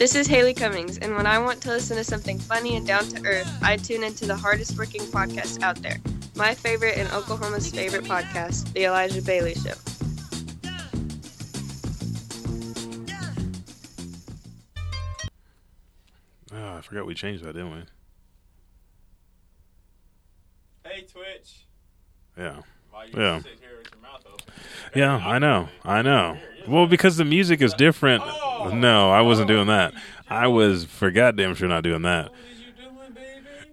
[0.00, 3.04] This is Haley Cummings, and when I want to listen to something funny and down
[3.08, 5.98] to earth, I tune into the hardest working podcast out there.
[6.34, 9.74] My favorite and Oklahoma's favorite podcast, The Elijah Bailey Show.
[16.50, 17.82] Oh, I forgot we changed that, didn't we?
[20.84, 21.66] Hey, Twitch.
[22.38, 22.62] Yeah.
[22.90, 23.40] Why you Yeah.
[23.40, 24.54] sit here with your mouth open?
[24.94, 25.68] Yeah, I know.
[25.84, 26.38] I know.
[26.66, 28.22] Well, because the music is different.
[28.26, 29.94] Oh, No, I wasn't doing that.
[30.28, 32.30] I was for goddamn sure not doing that.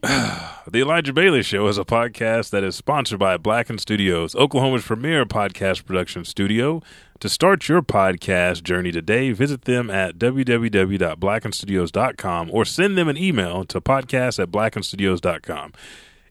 [0.70, 5.26] The Elijah Bailey Show is a podcast that is sponsored by Blacken Studios, Oklahoma's premier
[5.26, 6.82] podcast production studio.
[7.22, 13.64] To start your podcast journey today, visit them at www.blackenstudios.com or send them an email
[13.64, 15.72] to podcast at blackenstudios.com.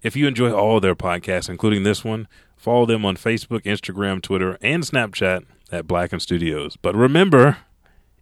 [0.03, 4.59] If you enjoy all their podcasts, including this one, follow them on Facebook, Instagram, Twitter,
[4.61, 6.77] and Snapchat at Blacken Studios.
[6.77, 7.57] But remember,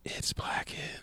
[0.05, 1.01] it's Blacken.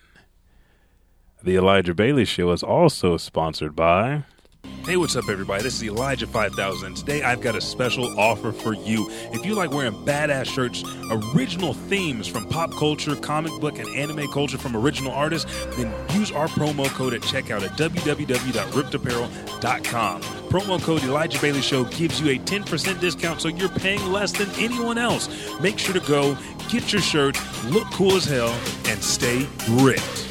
[1.43, 4.23] The Elijah Bailey Show is also sponsored by.
[4.63, 5.61] Hey, what's up, everybody?
[5.61, 6.95] This is Elijah 5000.
[6.95, 9.07] Today, I've got a special offer for you.
[9.31, 14.27] If you like wearing badass shirts, original themes from pop culture, comic book, and anime
[14.31, 20.21] culture from original artists, then use our promo code at checkout at www.riptapparel.com.
[20.21, 24.49] Promo code Elijah Bailey Show gives you a 10% discount, so you're paying less than
[24.57, 25.29] anyone else.
[25.61, 26.35] Make sure to go,
[26.69, 30.30] get your shirt, look cool as hell, and stay ripped.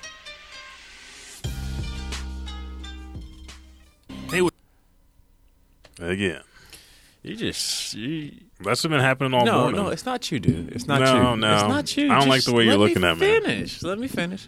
[5.99, 6.41] Again.
[7.23, 8.31] You just you,
[8.61, 9.75] That's been happening all no, morning.
[9.75, 9.83] no.
[9.83, 10.71] No, it's not you, dude.
[10.71, 11.21] It's not No, you.
[11.21, 11.35] no.
[11.35, 12.11] no, it's not you.
[12.11, 13.27] I don't like the way you're looking at me.
[13.27, 13.83] Finish.
[13.83, 14.47] Let me finish.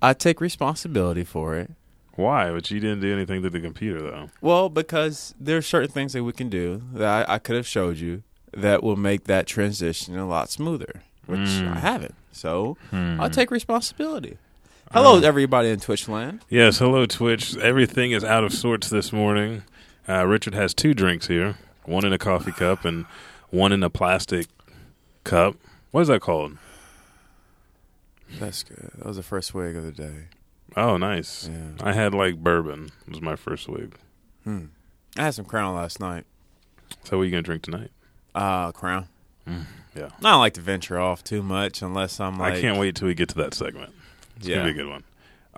[0.00, 1.70] I take responsibility for it.
[2.14, 2.50] Why?
[2.50, 4.30] But you didn't do anything to the computer, though.
[4.40, 7.66] Well, because there are certain things that we can do that I, I could have
[7.66, 8.22] showed you
[8.52, 11.76] that will make that transition a lot smoother, which Mm.
[11.76, 12.14] I haven't.
[12.32, 13.20] So Hmm.
[13.20, 14.38] I'll take responsibility.
[14.92, 16.40] Hello, everybody in Twitch land.
[16.48, 17.54] Yes, hello, Twitch.
[17.58, 19.62] Everything is out of sorts this morning.
[20.08, 23.06] Uh, Richard has two drinks here one in a coffee cup and
[23.50, 24.46] one in a plastic
[25.24, 25.56] cup.
[25.90, 26.58] What is that called?
[28.38, 28.90] That's good.
[28.96, 30.24] That was the first wig of the day.
[30.76, 31.48] Oh, nice.
[31.50, 31.70] Yeah.
[31.80, 33.96] I had like bourbon, was my first wig.
[34.44, 34.66] Hmm.
[35.16, 36.24] I had some Crown last night.
[37.04, 37.90] So, what are you going to drink tonight?
[38.34, 39.08] Uh, Crown.
[39.46, 39.54] yeah.
[39.96, 42.54] I don't like to venture off too much unless I'm like.
[42.54, 43.94] I can't wait till we get to that segment.
[44.36, 44.56] It's Yeah.
[44.56, 45.04] going to be a good one.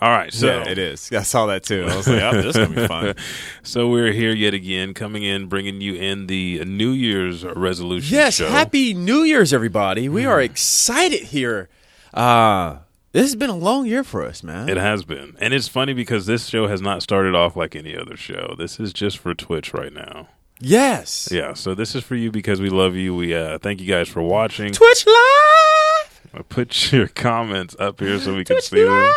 [0.01, 0.33] All right.
[0.33, 1.13] So, yeah, it is.
[1.13, 1.87] I saw that too.
[1.89, 3.15] I was like, oh, this is gonna be fun.
[3.63, 8.35] so we're here yet again, coming in, bringing you in the New Year's resolution Yes,
[8.37, 8.49] show.
[8.49, 10.09] happy New Year's, everybody.
[10.09, 11.69] We are excited here.
[12.15, 12.79] Uh
[13.13, 14.69] this has been a long year for us, man.
[14.69, 15.37] It has been.
[15.41, 18.55] And it's funny because this show has not started off like any other show.
[18.57, 20.29] This is just for Twitch right now.
[20.61, 21.29] yes.
[21.33, 23.15] Yeah, so this is for you because we love you.
[23.15, 24.73] We uh, thank you guys for watching.
[24.73, 26.49] Twitch live.
[26.49, 29.13] Put your comments up here so we can Twitch see them.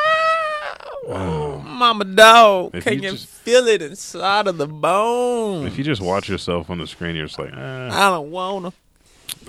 [1.08, 1.18] Live.
[1.18, 5.68] Oh, mama dog, If can you you, just- feel it inside of the bone?
[5.68, 8.74] If you just watch yourself on the screen, you're just like, eh, I don't wanna.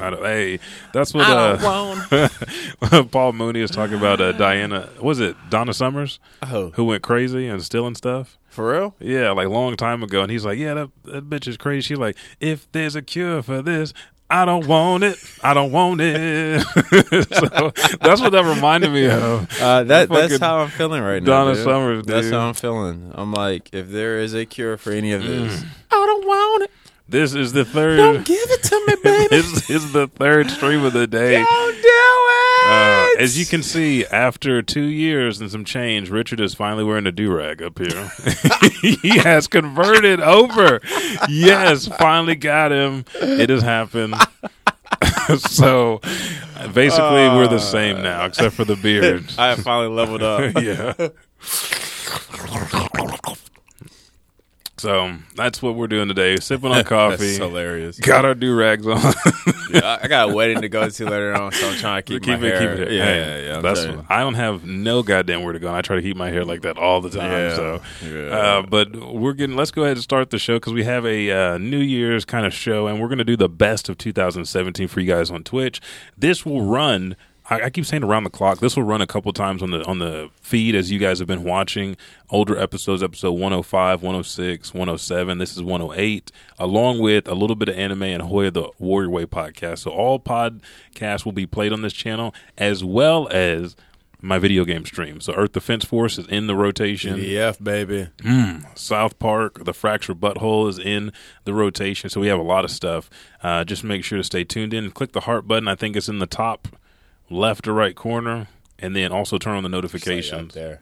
[0.01, 0.59] I don't, hey,
[0.93, 1.65] that's what I don't
[2.13, 2.29] uh,
[2.81, 3.05] wanna.
[3.13, 4.21] Paul Mooney is talking about.
[4.21, 8.39] Uh, Diana, was it Donna Summers Oh, who went crazy and stealing stuff?
[8.49, 8.95] for real?
[9.01, 11.99] Yeah, like long time ago, and he's like, "Yeah, that, that bitch is crazy." She's
[11.99, 13.93] like, "If there's a cure for this,
[14.35, 15.17] I don't want it.
[15.43, 19.49] I don't want it." so that's what that reminded me of.
[19.61, 21.45] Uh, that that's how I'm feeling right now.
[21.45, 21.65] Donna dude.
[21.65, 23.13] Summers, That's how I'm feeling.
[23.15, 25.67] I'm like, if there is a cure for any of this, Mm.
[25.93, 26.71] I don't want it.
[27.09, 27.99] This is the third.
[27.99, 29.29] Don't give it to me, baby.
[29.31, 31.35] this is the third stream of the day.
[31.45, 31.89] Don't do
[32.67, 37.07] Uh, as you can see, after two years and some change, Richard is finally wearing
[37.07, 38.11] a do rag up here.
[38.81, 40.81] he has converted over.
[41.29, 43.05] Yes, finally got him.
[43.21, 44.15] It has happened.
[45.39, 46.01] so
[46.73, 49.31] basically, we're the same now, except for the beard.
[49.39, 50.55] I have finally leveled up.
[50.63, 51.09] yeah.
[54.79, 56.37] So that's what we're doing today.
[56.37, 57.25] Sipping on coffee.
[57.25, 57.99] That's hilarious.
[57.99, 59.01] Got our do rags on.
[59.75, 62.23] Yeah, I got a wedding to go to later on, so I'm trying to keep,
[62.23, 62.77] keep my it, hair.
[62.77, 62.93] keep it.
[62.93, 63.61] Yeah, Hey, yeah, yeah.
[63.61, 65.69] That's I don't have no goddamn where to go.
[65.69, 67.31] And I try to keep my hair like that all the time.
[67.31, 68.29] Yeah, So, yeah.
[68.29, 69.57] uh, but we're getting.
[69.57, 72.47] Let's go ahead and start the show because we have a uh, New Year's kind
[72.47, 75.43] of show, and we're going to do the best of 2017 for you guys on
[75.45, 75.81] Twitch.
[76.17, 77.17] This will run
[77.51, 78.61] I, I keep saying around the clock.
[78.61, 81.29] This will run a couple times on the on the feed as you guys have
[81.29, 81.97] been watching
[82.31, 85.39] older episodes, episode 105, 106, 107.
[85.39, 89.27] This is 108, along with a little bit of anime and Hoya the Warrior Way
[89.27, 89.81] podcast.
[89.81, 93.77] So all podcasts will be played on this channel as well as
[94.23, 95.21] my video game stream.
[95.21, 97.21] So Earth Defense Force is in the rotation.
[97.21, 98.09] EF baby.
[98.75, 101.13] South Park, The Fractured Butthole is in
[101.45, 102.09] the rotation.
[102.09, 103.11] So we have a lot of stuff.
[103.43, 104.85] Uh, just make sure to stay tuned in.
[104.85, 105.69] And click the heart button.
[105.69, 106.69] I think it's in the top
[107.35, 108.49] left or right corner.
[108.79, 110.55] And then also turn on the Just like notifications.
[110.55, 110.81] there.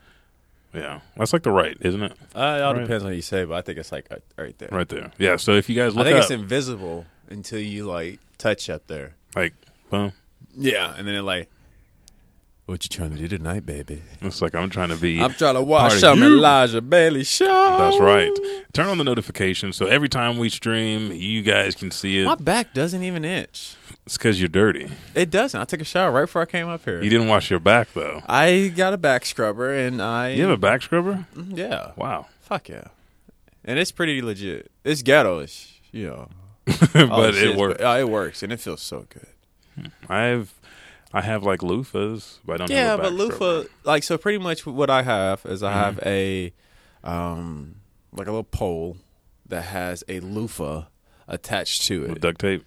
[0.74, 1.00] Yeah.
[1.16, 2.12] That's like the right, isn't it?
[2.34, 2.80] Uh, it all Right.
[2.80, 4.70] depends on what you say, but I think it's like uh, right there.
[4.72, 5.12] Right there.
[5.18, 5.36] Yeah.
[5.36, 9.14] So if you guys I think up, it's invisible until you like touch up there.
[9.36, 9.52] like,
[9.90, 10.12] boom.
[10.56, 11.48] Yeah, and then it like,
[12.66, 14.02] what you trying to do tonight, baby?
[14.20, 15.20] it's like I'm trying to be.
[15.20, 16.22] I'm trying to watch some.
[16.22, 17.76] Elijah Bailey show.
[17.78, 18.30] that's right.
[18.72, 22.24] Turn on the notifications so every time we stream, you guys can see it.
[22.24, 23.74] My back doesn't even itch.
[24.06, 24.88] It's because you're dirty.
[25.14, 25.60] It doesn't.
[25.60, 27.02] I took a shower right before I came up here.
[27.02, 28.22] You didn't wash your back though.
[28.26, 31.26] I got a back scrubber, and I You have a back scrubber?
[31.36, 32.26] Mm, yeah, Wow.
[32.40, 32.84] fuck yeah,
[33.64, 34.70] and it's pretty legit.
[34.84, 36.28] It's ghettoish, you know,
[36.94, 37.78] but it works.
[37.78, 39.90] but, uh, it works, and it feels so good.
[40.08, 40.52] I've
[41.14, 42.70] I have like loofahs, but I don't.
[42.76, 45.80] Yeah, but loofah, like so, pretty much what I have is I Mm-hmm.
[45.84, 46.52] have a,
[47.04, 47.76] um,
[48.12, 48.96] like a little pole
[49.48, 50.84] that has a loofah
[51.28, 52.20] attached to with it.
[52.20, 52.64] duct tape,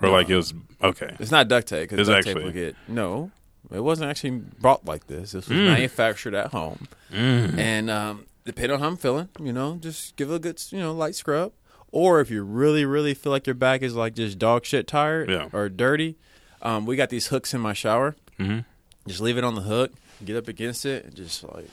[0.00, 0.12] or No.
[0.14, 1.16] like it was okay.
[1.18, 3.30] It's not duct tape because It's duct tape actually- will get no.
[3.72, 5.32] It wasn't actually brought like this.
[5.32, 5.66] This was Mm.
[5.66, 7.58] manufactured at home, Mm.
[7.58, 10.78] and um, depending on how I'm feeling, you know, just give it a good, you
[10.78, 11.52] know, light scrub.
[11.92, 15.30] Or if you really, really feel like your back is like just dog shit tired
[15.30, 15.48] Yeah.
[15.52, 16.16] or dirty,
[16.66, 18.16] um, we got these hooks in my shower.
[18.38, 18.60] hmm
[19.06, 19.92] Just leave it on the hook,
[20.24, 21.68] get up against it, and just like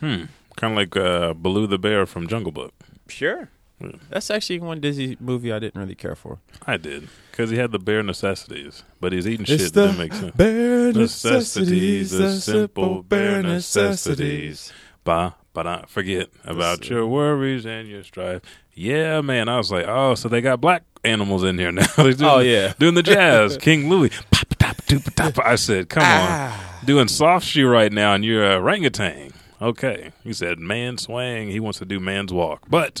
[0.00, 0.24] Hmm.
[0.56, 2.72] Kind of like uh, Baloo the bear from Jungle Book.
[3.08, 3.48] Sure.
[3.80, 3.92] Yeah.
[4.08, 6.38] That's actually one Disney movie I didn't really care for.
[6.66, 10.14] I did because he had the bare necessities, but he's eating shit that didn't make
[10.14, 10.34] sense.
[10.34, 14.72] bare Necessities, the simple bare necessities.
[15.04, 18.42] Ba but I Forget about That's- your worries and your strife.
[18.74, 19.48] Yeah, man.
[19.48, 21.86] I was like, oh, so they got black animals in here now.
[21.96, 22.74] They're doing, Oh, yeah.
[22.78, 23.56] doing the jazz.
[23.60, 24.10] King Louis.
[24.30, 25.38] Pop, tap, doop, tap.
[25.44, 26.08] I said, come on.
[26.08, 26.80] Ah.
[26.84, 29.32] doing soft shoe right now and you're a orangutan.
[29.62, 30.12] Okay.
[30.22, 31.48] He said man swang.
[31.50, 32.64] He wants to do man's walk.
[32.68, 33.00] But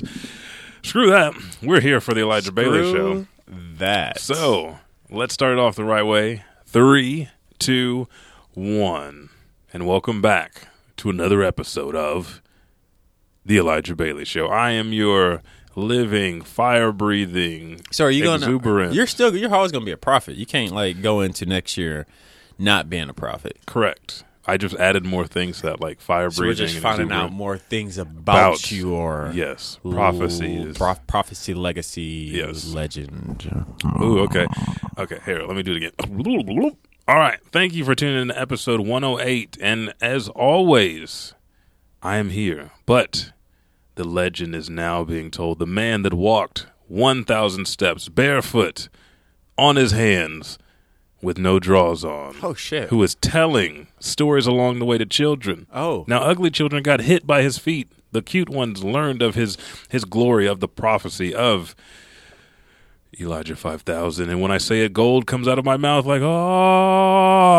[0.82, 1.34] screw that.
[1.62, 3.26] We're here for the Elijah Bailey show.
[3.48, 4.18] That.
[4.20, 4.78] So
[5.10, 6.44] let's start it off the right way.
[6.64, 8.08] Three, two,
[8.54, 9.28] one.
[9.72, 12.40] And welcome back to another episode of
[13.44, 14.46] the Elijah Bailey Show.
[14.48, 15.42] I am your
[15.76, 18.90] living, fire breathing, So are you going to?
[18.92, 20.34] You're still you're always going to be a prophet.
[20.36, 22.06] You can't like go into next year
[22.58, 23.58] not being a prophet.
[23.66, 24.24] correct.
[24.48, 26.66] I just added more things to that, like fire So we're breathing.
[26.66, 30.76] just and finding out more things about, About- you or Yes, prophecies.
[30.78, 32.72] prof- prophecy, legacy, Yes.
[32.72, 33.66] legend.
[34.00, 34.46] Ooh, okay.
[34.98, 36.76] Okay, here, let me do it again.
[37.08, 37.38] All right.
[37.50, 39.58] Thank you for tuning in to episode 108.
[39.60, 41.34] And as always,
[42.00, 42.70] I am here.
[42.86, 43.32] But
[43.96, 45.58] the legend is now being told.
[45.58, 48.88] The man that walked 1,000 steps barefoot
[49.58, 50.58] on his hands
[51.20, 52.36] with no drawers on.
[52.42, 52.90] Oh shit.
[52.90, 55.66] Who is telling stories along the way to children.
[55.72, 56.04] Oh.
[56.06, 57.90] Now, ugly children got hit by his feet.
[58.12, 59.58] The cute ones learned of his
[59.90, 61.74] his glory, of the prophecy of
[63.18, 64.30] Elijah five thousand.
[64.30, 67.52] And when I say it, gold comes out of my mouth like oh,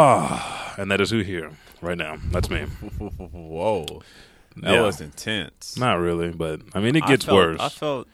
[0.77, 1.51] and that is who here
[1.81, 2.17] right now.
[2.31, 2.61] That's me.
[2.99, 4.01] Whoa.
[4.61, 4.81] That Yeah.
[4.81, 5.77] was intense.
[5.77, 7.59] Not really, but I mean, it I gets felt- worse.
[7.59, 8.07] I felt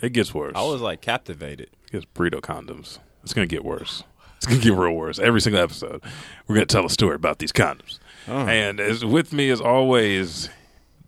[0.00, 0.52] it gets worse.
[0.56, 1.70] I was like captivated.
[1.92, 2.98] It's burrito condoms.
[3.22, 4.02] It's gonna get worse.
[4.36, 5.18] It's gonna get real worse.
[5.18, 6.02] Every single episode,
[6.46, 7.98] we're gonna tell a story about these condoms.
[8.28, 8.46] Oh.
[8.46, 10.48] And as with me as always,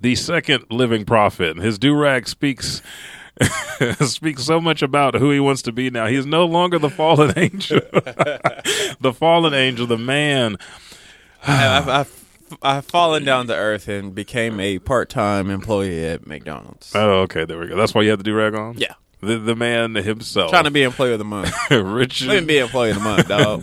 [0.01, 1.57] the second living prophet.
[1.57, 2.83] His do rag speaks
[4.01, 6.07] speaks so much about who he wants to be now.
[6.07, 7.81] He is no longer the fallen angel.
[7.93, 10.57] the fallen angel, the man.
[11.47, 12.25] I've, I've,
[12.63, 16.93] I've fallen down to earth and became a part-time employee at McDonald's.
[16.95, 17.77] Oh, okay, there we go.
[17.77, 18.77] That's why you have the do rag on.
[18.79, 20.51] yeah, the the man himself.
[20.51, 21.53] trying to be employee of the month.
[21.71, 22.29] Richard.
[22.29, 23.61] Let me be employee of the month, dog.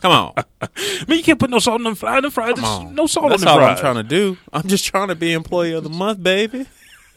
[0.00, 0.68] Come on, I
[1.08, 2.22] mean, you can't put no salt in them fries.
[2.22, 2.54] Them fries.
[2.54, 2.94] come on.
[2.94, 3.78] No salt That's on them all fries.
[3.78, 4.38] I'm trying to do.
[4.52, 6.66] I'm just trying to be employee of the month, baby.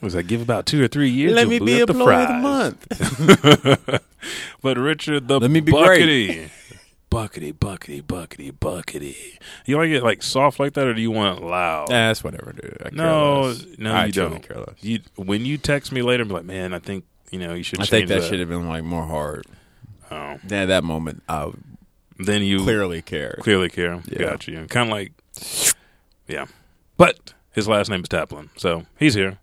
[0.02, 1.34] was like give about two or three years.
[1.34, 4.02] Let me be employee of the month.
[4.62, 6.50] But Richard the Let me be buckity,
[7.16, 9.38] buckity, buckity, buckity, buckity.
[9.66, 11.90] You like it like soft like that, or do you want it loud?
[11.90, 12.78] Nah, that's whatever, dude.
[12.82, 13.66] I care no, less.
[13.78, 14.48] no, I you don't.
[14.48, 14.76] care less.
[14.82, 17.64] You when you text me later and be like, man, I think you know you
[17.64, 17.82] should.
[17.82, 19.46] I think that, should have been like more hard.
[20.12, 21.52] Oh, At that moment, I
[22.20, 23.40] then you clearly cared.
[23.40, 24.02] clearly care.
[24.08, 24.20] Yeah.
[24.20, 24.66] Got you.
[24.68, 25.14] Kind of like,
[26.28, 26.46] yeah.
[26.98, 29.40] But his last name is Taplin, so he's here.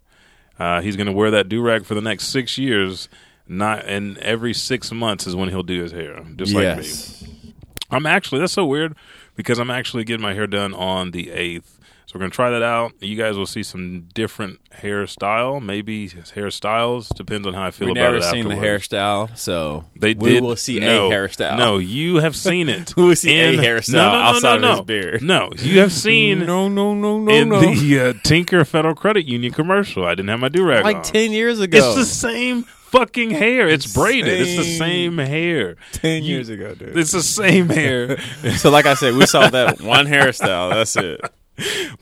[0.59, 3.09] Uh, he's going to wear that do rag for the next six years.
[3.49, 7.32] Not and every six months is when he'll do his hair, just like me.
[7.93, 8.97] I'm actually that's so weird.
[9.37, 11.79] because I'm actually getting my hair done on the 8th.
[12.07, 12.93] So we're going to try that out.
[13.01, 17.09] You guys will see some different hairstyle, maybe hairstyles.
[17.15, 17.95] Depends on how I feel about.
[17.95, 21.11] We've about never it seen the hairstyle, so They we did, will see no, a
[21.11, 21.57] hairstyle.
[21.57, 22.95] No, you have seen it.
[22.97, 24.85] We will see a hairstyle no, no, no, outside no, of his no.
[24.85, 25.23] beard.
[25.23, 27.61] No, you have seen no, no, no, no, in no.
[27.61, 30.05] the uh, Tinker Federal Credit Union commercial.
[30.05, 31.03] I didn't have my do rag like on.
[31.05, 31.79] ten years ago.
[31.79, 33.69] It's the same fucking hair.
[33.69, 34.41] It's braided.
[34.41, 35.17] It's the Same.
[35.17, 35.77] same hair.
[35.93, 36.97] ten You- years ago, dude.
[36.97, 38.19] It's the same hair.
[38.59, 40.71] so, like I said, we saw that one hairstyle.
[40.71, 41.21] That's it.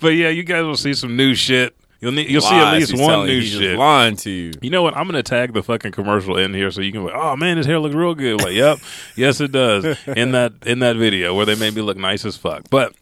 [0.01, 1.75] but yeah, you guys will see some new shit.
[2.03, 3.41] You'll need, you'll see at least he's one new.
[3.41, 3.79] He's shit.
[3.79, 4.53] lying to you.
[4.63, 4.97] You know what?
[4.97, 7.57] I'm gonna tag the fucking commercial in here so you can be like, oh man,
[7.59, 8.41] his hair looks real good.
[8.43, 8.79] Like, yep,
[9.17, 9.85] yes it does.
[10.07, 12.63] In that in that video where they made me look nice as fuck.
[12.71, 12.95] But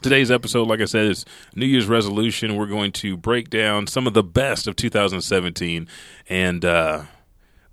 [0.00, 2.56] today's episode, like I said, is New Year's resolution.
[2.56, 5.86] We're going to break down some of the best of 2017,
[6.30, 7.02] and uh,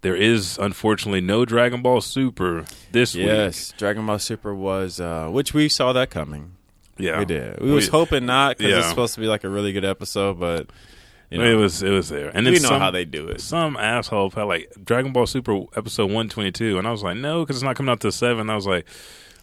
[0.01, 3.25] there is unfortunately no Dragon Ball Super this week.
[3.25, 6.53] Yes, Dragon Ball Super was, uh, which we saw that coming.
[6.97, 7.59] Yeah, We did.
[7.61, 8.79] We was hoping not because Yeah.
[8.79, 10.67] it's supposed to be like a really good episode, but
[11.29, 13.27] you know, it was it was there, and then we know some, how they do
[13.27, 13.41] it.
[13.41, 17.57] some asshole felt like Dragon Ball Super episode 122, and I was like, no, because
[17.57, 18.49] it's not coming out to seven.
[18.49, 18.87] I was like,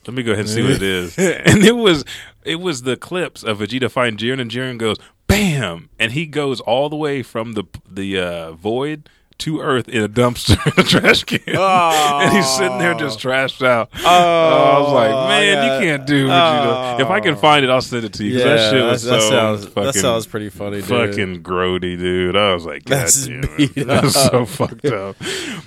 [0.06, 1.16] let me go ahead and see what it is.
[1.18, 2.04] and it was
[2.42, 4.96] it was the clips of Vegeta fighting Jiren, and Jiren goes
[5.26, 10.02] bam, and he goes all the way from the the uh, void to Earth in
[10.02, 13.28] a dumpster, in a trash can, and he's sitting there just oh.
[13.28, 13.90] trashed out.
[13.98, 15.74] Oh, I was like, oh, man, yeah.
[15.74, 16.98] you can't do Vegeta.
[16.98, 17.02] Oh.
[17.02, 18.34] if I can find it, I'll send it to you.
[18.34, 20.86] 'cause that shit was that so sounds fucking that sounds pretty funny, dude.
[20.86, 22.36] fucking grody, dude.
[22.36, 23.42] I was like, God That's damn.
[23.86, 25.16] That's so fucked up.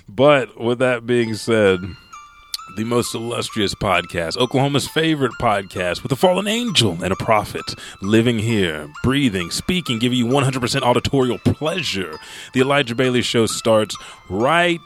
[0.07, 1.79] But with that being said,
[2.77, 8.37] the most illustrious podcast, Oklahoma's favorite podcast, with a fallen angel and a prophet, living
[8.37, 12.19] here, breathing, speaking, giving you 100% auditorial pleasure.
[12.53, 13.97] The Elijah Bailey Show starts
[14.29, 14.79] right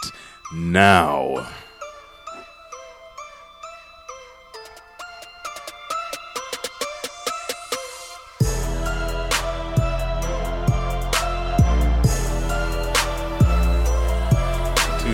[0.53, 1.50] now.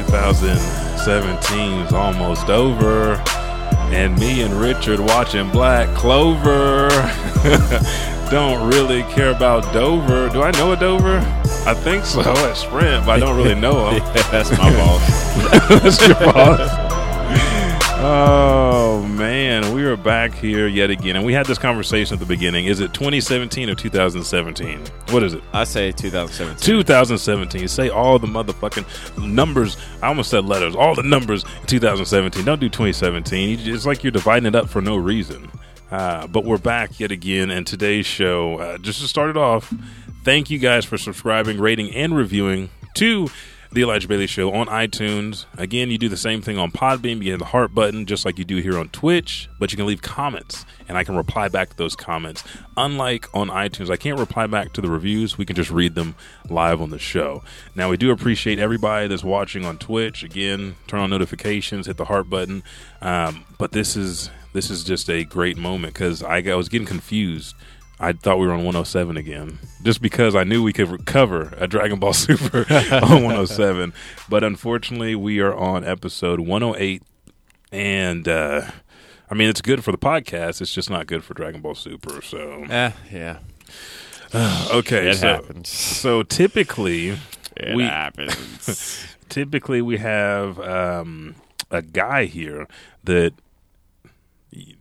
[0.08, 0.77] Thousand
[1.08, 3.14] seventeen is almost over,
[3.94, 6.90] and me and Richard watching Black Clover.
[8.30, 10.28] don't really care about Dover.
[10.28, 11.20] Do I know a Dover?
[11.66, 14.04] I think so at Sprint, but I don't really know him.
[14.16, 15.82] Yeah, that's my boss.
[15.82, 16.87] That's your boss.
[18.00, 22.28] Oh man, we are back here yet again, and we had this conversation at the
[22.28, 22.68] beginning.
[22.68, 24.86] Is it 2017 or 2017?
[25.10, 25.44] What is it?
[25.52, 26.64] I say 2017.
[26.64, 27.68] 2017.
[27.68, 29.78] Say all the motherfucking numbers.
[30.04, 30.76] I almost said letters.
[30.76, 32.46] All the numbers in 2017.
[32.46, 33.62] Don't do 2017.
[33.64, 35.50] It's like you're dividing it up for no reason.
[35.90, 39.74] Uh, but we're back yet again, and today's show, uh, just to start it off,
[40.24, 43.28] thank you guys for subscribing, rating, and reviewing to
[43.72, 45.46] the Elijah Bailey Show on iTunes.
[45.58, 47.22] Again, you do the same thing on Podbean.
[47.24, 49.86] You hit the heart button just like you do here on Twitch, but you can
[49.86, 52.44] leave comments and I can reply back to those comments.
[52.78, 55.38] Unlike on iTunes, I can't reply back to the reviews.
[55.38, 56.16] We can just read them
[56.50, 57.44] live on the show.
[57.76, 60.24] Now, we do appreciate everybody that's watching on Twitch.
[60.24, 62.64] Again, turn on notifications, hit the heart button.
[63.02, 66.88] Um, but this is this is just a great moment because I, I was getting
[66.88, 67.56] confused.
[68.00, 71.68] I thought we were on 107 again, just because I knew we could recover a
[71.68, 72.60] Dragon Ball Super
[72.92, 73.92] on 107.
[74.30, 77.02] But unfortunately, we are on episode 108,
[77.72, 78.62] and uh,
[79.32, 80.62] I mean it's good for the podcast.
[80.62, 82.22] It's just not good for Dragon Ball Super.
[82.22, 83.40] So Eh, yeah,
[84.72, 85.70] okay, it so happens.
[85.70, 87.18] so typically
[87.56, 89.08] It we happens.
[89.30, 91.36] typically we have um,
[91.72, 92.68] a guy here
[93.06, 93.34] that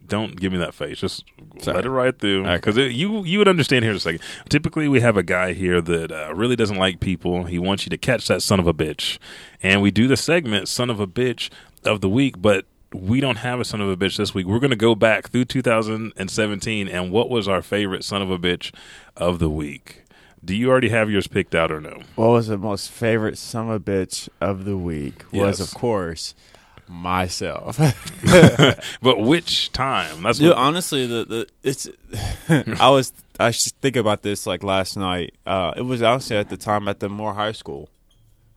[0.08, 0.98] don't give me that face.
[0.98, 1.24] Just
[1.60, 1.76] Sorry.
[1.76, 2.56] let it ride through Okay.
[2.56, 4.20] because you you would understand here in a second.
[4.48, 7.44] Typically, we have a guy here that uh, really doesn't like people.
[7.44, 9.18] He wants you to catch that son of a bitch,
[9.62, 11.50] and we do the segment "Son of a Bitch"
[11.84, 12.66] of the week, but.
[12.94, 14.46] We don't have a son of a bitch this week.
[14.46, 18.38] We're going to go back through 2017 and what was our favorite son of a
[18.38, 18.72] bitch
[19.16, 20.04] of the week.
[20.42, 22.00] Do you already have yours picked out or no?
[22.14, 25.24] what was the most favorite summer bitch of the week?
[25.32, 25.60] Was Yes.
[25.60, 26.34] of course
[26.88, 27.78] myself.
[29.02, 30.22] But which time?
[30.22, 31.88] That's Dude, what, honestly, the, the it's.
[32.80, 35.34] I was I should think about this like last night.
[35.46, 37.88] Uh, it was honestly at the time at the Moore High School.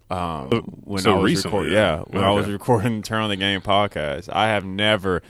[0.09, 0.49] Um,
[0.83, 1.97] when so I was recently, recording, yeah.
[1.97, 2.53] yeah, when I was Okay.
[2.53, 5.21] recording Turn on the Game podcast, I have never.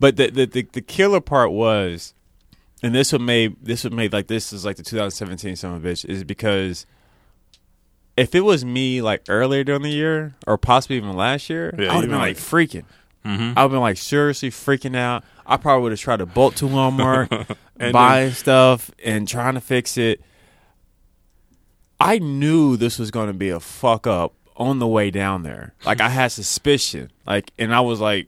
[0.00, 2.14] But the the the, the killer part was,
[2.82, 5.84] and this would made this would made like this is like the 2017 son of
[5.84, 6.86] a bitch is because.
[8.16, 11.92] If it was me like earlier during the year or possibly even last year, Yeah,
[11.92, 12.84] I would have been be like freaking.
[13.24, 13.54] Mhm.
[13.56, 15.24] I've been like seriously freaking out.
[15.46, 17.28] I probably would have tried to bolt to Walmart,
[17.78, 20.20] buying buy stuff, and trying to fix it.
[22.00, 25.74] I knew this was going to be a fuck up on the way down there.
[25.86, 27.10] Like I had suspicion.
[27.26, 28.26] Like, and I was like,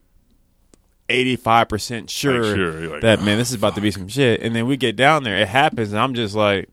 [1.09, 3.91] eighty five percent sure, Like, sure, like, that "Oh, man, this is about to be
[3.91, 4.41] some shit.
[4.43, 6.69] And then we get down there, it happens, and I'm just like,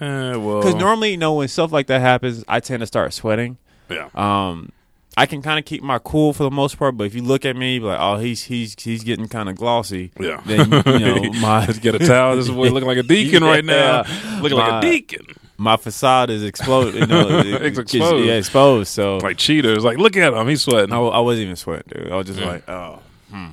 [0.00, 3.12] Eh, well, because normally, you know, when stuff like that happens, I tend to start
[3.12, 3.58] sweating.
[3.90, 4.08] yeah.
[4.14, 4.70] Um,
[5.16, 7.44] I can kind of keep my cool for the most part, but if you look
[7.44, 10.12] at me, like, oh, he's he's he's getting kind of glossy.
[10.20, 10.40] Yeah.
[10.46, 12.36] Then you know my Let's get a towel.
[12.36, 14.04] This boy looking like a deacon right now.
[14.06, 14.38] Yeah.
[14.40, 15.26] Looking like a deacon.
[15.56, 16.94] my facade is exploded.
[16.94, 18.24] You know, it- It's exposed.
[18.24, 18.90] Yeah, exposed.
[18.90, 19.82] So Like cheaters.
[19.84, 20.46] Like, look at him.
[20.46, 20.92] He's sweating.
[20.92, 22.12] I, I wasn't even sweating, dude.
[22.12, 23.00] I was just like, oh,
[23.32, 23.48] hmm.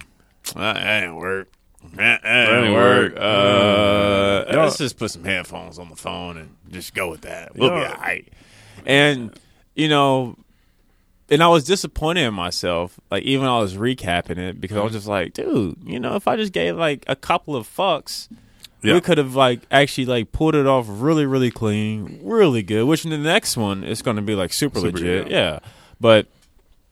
[0.55, 1.47] that ain't work.
[1.95, 3.13] That, ain't work.
[3.15, 7.55] Uh, let's just put some headphones on the phone and just go with that.
[7.55, 8.27] We'll be all right.
[8.85, 9.37] And
[9.75, 10.37] you know,
[11.29, 12.99] and I was disappointed in myself.
[13.09, 16.27] Like even I was recapping it because I was just like, dude, you know, if
[16.27, 18.27] I just gave like a couple of fucks.
[18.81, 18.93] Yeah.
[18.93, 22.83] We could have like actually like pulled it off really, really clean, really good.
[22.83, 25.53] Which in the next one is going to be like super, Super, legit, yeah.
[25.53, 25.59] yeah.
[25.99, 26.27] But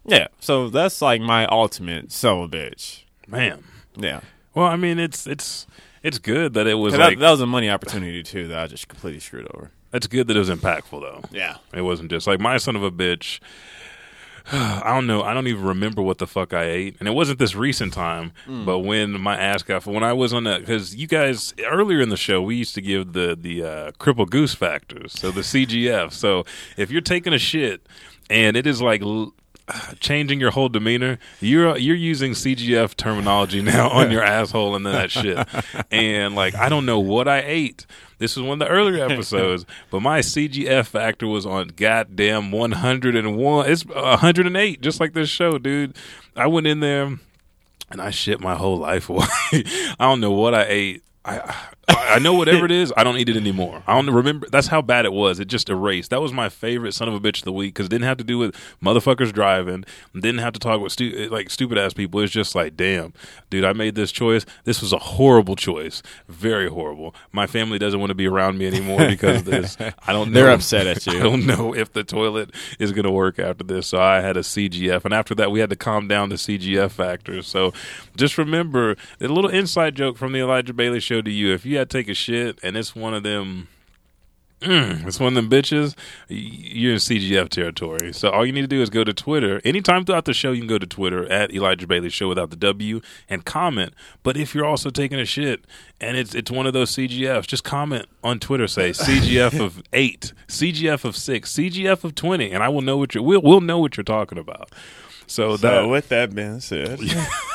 [0.05, 3.03] yeah, so that's like my ultimate son of a bitch.
[3.27, 3.63] Man.
[3.95, 4.22] Yeah,
[4.55, 5.67] Well, I mean, it's it's
[6.03, 6.95] it's good that it was.
[6.95, 9.72] like that, that was a money opportunity too that I just completely screwed over.
[9.93, 11.22] it's good that it was impactful though.
[11.31, 13.39] Yeah, It wasn't just like my son of a bitch.
[14.51, 15.24] I don't know.
[15.24, 18.33] I don't even remember what the fuck I ate, and it wasn't this recent time.
[18.45, 22.10] But when my ass got when I was on that, because you guys earlier in
[22.10, 26.12] the show we used to give the the uh, cripple goose factors, so the CGF.
[26.12, 26.43] So
[26.75, 27.88] if you're taking a shit
[28.29, 29.01] and it is like.
[29.01, 29.33] L-
[30.01, 34.91] Changing your whole demeanor, you're you're using CGF terminology now on your asshole and then
[34.91, 35.48] that shit,
[35.89, 37.86] and like I don't know what I ate.
[38.17, 43.70] This was one of the earlier episodes, but my CGF factor was on goddamn 101.
[43.70, 45.96] It's 108, just like this show, dude.
[46.36, 47.17] I went in there
[47.89, 49.25] and I shit my whole life away.
[49.53, 51.03] I don't know what I ate.
[51.25, 51.55] I
[51.87, 53.83] I know whatever it is, I don't eat it anymore.
[53.87, 54.47] I don't remember.
[54.49, 55.39] That's how bad it was.
[55.39, 56.11] It just erased.
[56.11, 58.17] That was my favorite son of a bitch of the week because it didn't have
[58.17, 59.83] to do with motherfuckers driving.
[60.13, 62.19] Didn't have to talk with stu- eh, like stupid ass people.
[62.22, 63.13] It's just like, damn,
[63.50, 64.46] dude, I made this choice.
[64.63, 66.01] This was a horrible choice.
[66.27, 67.15] Very horrible.
[67.31, 69.77] My family doesn't want to be around me anymore because of this.
[70.07, 70.41] I don't know.
[70.41, 71.19] They're upset at you.
[71.19, 73.87] I don't know if the toilet is going to work after this.
[73.87, 76.91] So I had a CGF, and after that, we had to calm down the CGF
[76.91, 77.48] factors.
[77.48, 77.74] So
[78.15, 81.53] just remember a little inside joke from the Elijah Bailey show to you.
[81.53, 83.68] If you had to take a shit and it's one of them.
[84.62, 85.94] Mm, it's one of them bitches.
[86.29, 88.14] You're in CGF territory.
[88.14, 89.59] So all you need to do is go to Twitter.
[89.66, 92.55] Anytime throughout the show, you can go to Twitter at Elijah Bailey Show without the
[92.55, 93.94] W and comment.
[94.24, 95.66] But if you're also taking a shit
[96.00, 98.68] and it's it's one of those CGFs, just comment on Twitter.
[98.68, 103.14] Say CGF of eight, CGF of six, CGF of twenty, and I will know what
[103.14, 103.24] you're.
[103.24, 104.72] We'll we'll know what you're talking about.
[105.27, 107.00] So, So with that being said,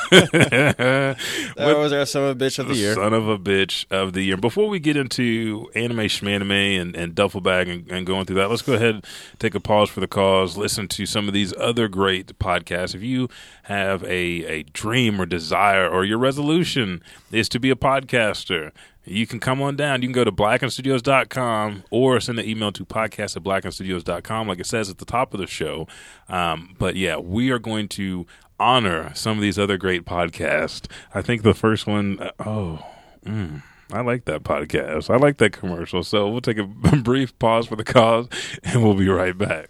[0.09, 1.17] that
[1.55, 2.95] that was our son of a bitch of the year.
[2.95, 4.37] Son of a bitch of the year.
[4.37, 8.49] Before we get into anime, schmanime, and, and duffel bag and, and going through that,
[8.49, 9.05] let's go ahead and
[9.37, 10.57] take a pause for the cause.
[10.57, 12.95] Listen to some of these other great podcasts.
[12.95, 13.29] If you
[13.63, 17.01] have a, a dream or desire or your resolution
[17.31, 18.71] is to be a podcaster,
[19.05, 20.01] you can come on down.
[20.01, 24.65] You can go to blackenstudios.com or send an email to podcast at blackenstudios.com, like it
[24.65, 25.87] says at the top of the show.
[26.27, 28.25] Um, but yeah, we are going to
[28.59, 30.87] honor some of these other great podcasts.
[31.13, 32.85] I think the first one, uh, oh,
[33.25, 35.09] mm, I like that podcast.
[35.09, 36.03] I like that commercial.
[36.03, 36.63] So we'll take a
[37.03, 38.27] brief pause for the cause
[38.63, 39.69] and we'll be right back.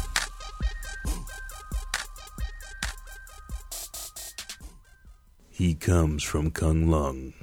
[5.61, 7.33] He comes from Kung Lung.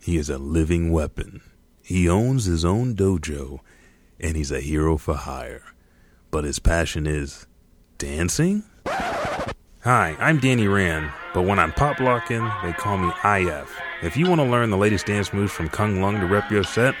[0.00, 1.40] He is a living weapon.
[1.82, 3.58] He owns his own dojo,
[4.20, 5.64] and he's a hero for hire.
[6.30, 7.48] But his passion is
[7.98, 8.62] dancing?
[8.86, 13.76] Hi, I'm Danny Rand, but when I'm pop locking, they call me IF.
[14.04, 16.62] If you want to learn the latest dance moves from Kung Lung to rep your
[16.62, 16.94] set,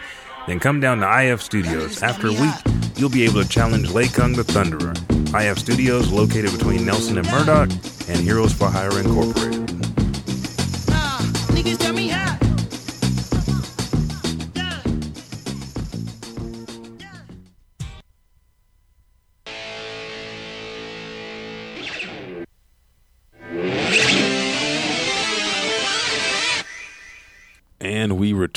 [0.48, 2.02] then come down to IF Studios.
[2.02, 2.56] After a week,
[2.96, 4.96] you'll be able to challenge Lei Kung the Thunderer.
[5.40, 7.70] IF Studios, located between Nelson and Murdoch,
[8.08, 9.97] and Heroes for Hire Incorporated.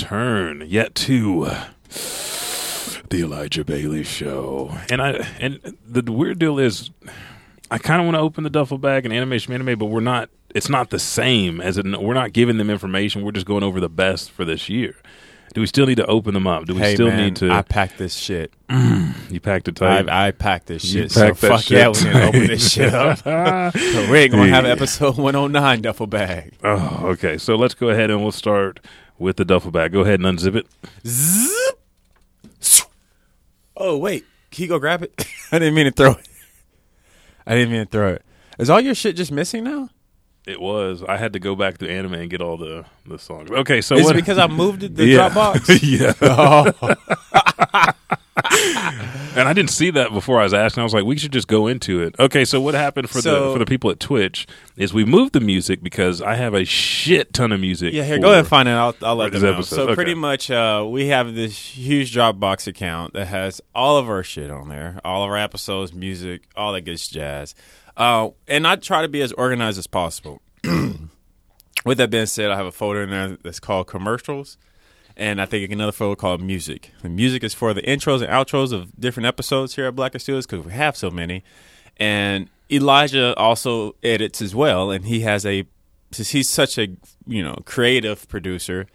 [0.01, 1.45] Return yet to
[3.09, 4.75] the Elijah Bailey Show.
[4.89, 6.89] And I and the weird deal is,
[7.69, 10.29] I kind of want to open the duffel bag and animation anime, but we're not.
[10.53, 11.85] It's not the same as it.
[11.85, 13.23] We're not giving them information.
[13.23, 14.95] We're just going over the best for this year.
[15.53, 16.65] Do we still need to open them up?
[16.65, 17.51] Do we hey, still man, need to?
[17.51, 18.53] I packed this shit.
[18.69, 20.09] you packed it tight.
[20.09, 21.11] I, I packed this You shit.
[21.11, 23.19] So fuck shit yeah, we're gonna open this shit up.
[23.75, 26.53] So we're gonna have episode 109 duffel bag.
[26.63, 27.37] oh, okay.
[27.37, 28.79] So let's go ahead and we'll start
[29.21, 29.93] with the duffel bag.
[29.93, 30.67] Go ahead and unzip it.
[31.07, 31.79] Zip.
[33.77, 35.25] Oh wait, can you go grab it?
[35.51, 36.27] I didn't mean to throw it.
[37.47, 38.23] I didn't mean to throw it.
[38.59, 39.89] Is all your shit just missing now?
[40.45, 41.03] It was.
[41.07, 43.49] I had to go back to anime and get all the the songs.
[43.49, 44.15] Okay, so Is what?
[44.15, 45.29] it because I moved the yeah.
[45.29, 45.79] Dropbox?
[45.99, 46.13] yeah.
[46.21, 50.81] Oh, And I didn't see that before I was asking.
[50.81, 52.15] I was like, we should just go into it.
[52.19, 55.39] Okay, so what happened for the for the people at Twitch is we moved the
[55.39, 57.93] music because I have a shit ton of music.
[57.93, 58.03] yeah.
[58.03, 58.71] Here, for- go ahead and find it.
[58.73, 59.53] I'll, I'll let them this know.
[59.53, 59.75] episode.
[59.75, 59.95] So Okay.
[59.95, 64.49] pretty much, uh, we have this huge Dropbox account that has all of our shit
[64.51, 67.55] on there, all of our episodes, music, all that good jazz.
[67.97, 70.41] Uh, and I try to be as organized as possible.
[71.85, 74.57] With that being said, I have a folder in there that's called commercials,
[75.21, 76.89] and I think another folder called music.
[77.03, 80.47] The music is for the intros and outros of different episodes here at Blacken Studios
[80.47, 81.43] because we have so many.
[81.97, 85.65] And Elijah also edits as well, and he has a
[86.11, 86.87] since he's such a
[87.27, 88.87] you know creative producer.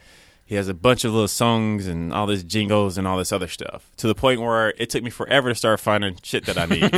[0.45, 3.49] He has a bunch of little songs and all these jingles and all this other
[3.49, 6.67] stuff to the point where it took me forever to start finding shit that I
[6.67, 6.91] need.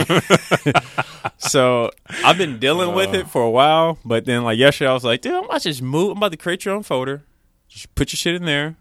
[1.38, 1.90] so
[2.24, 3.28] I've been dealing with it uh.
[3.28, 5.82] for a while, but then like yesterday I was like, dude, I'm about to just
[5.82, 6.12] move.
[6.12, 7.24] I'm about to create your own folder.
[7.68, 8.76] Just put your shit in there.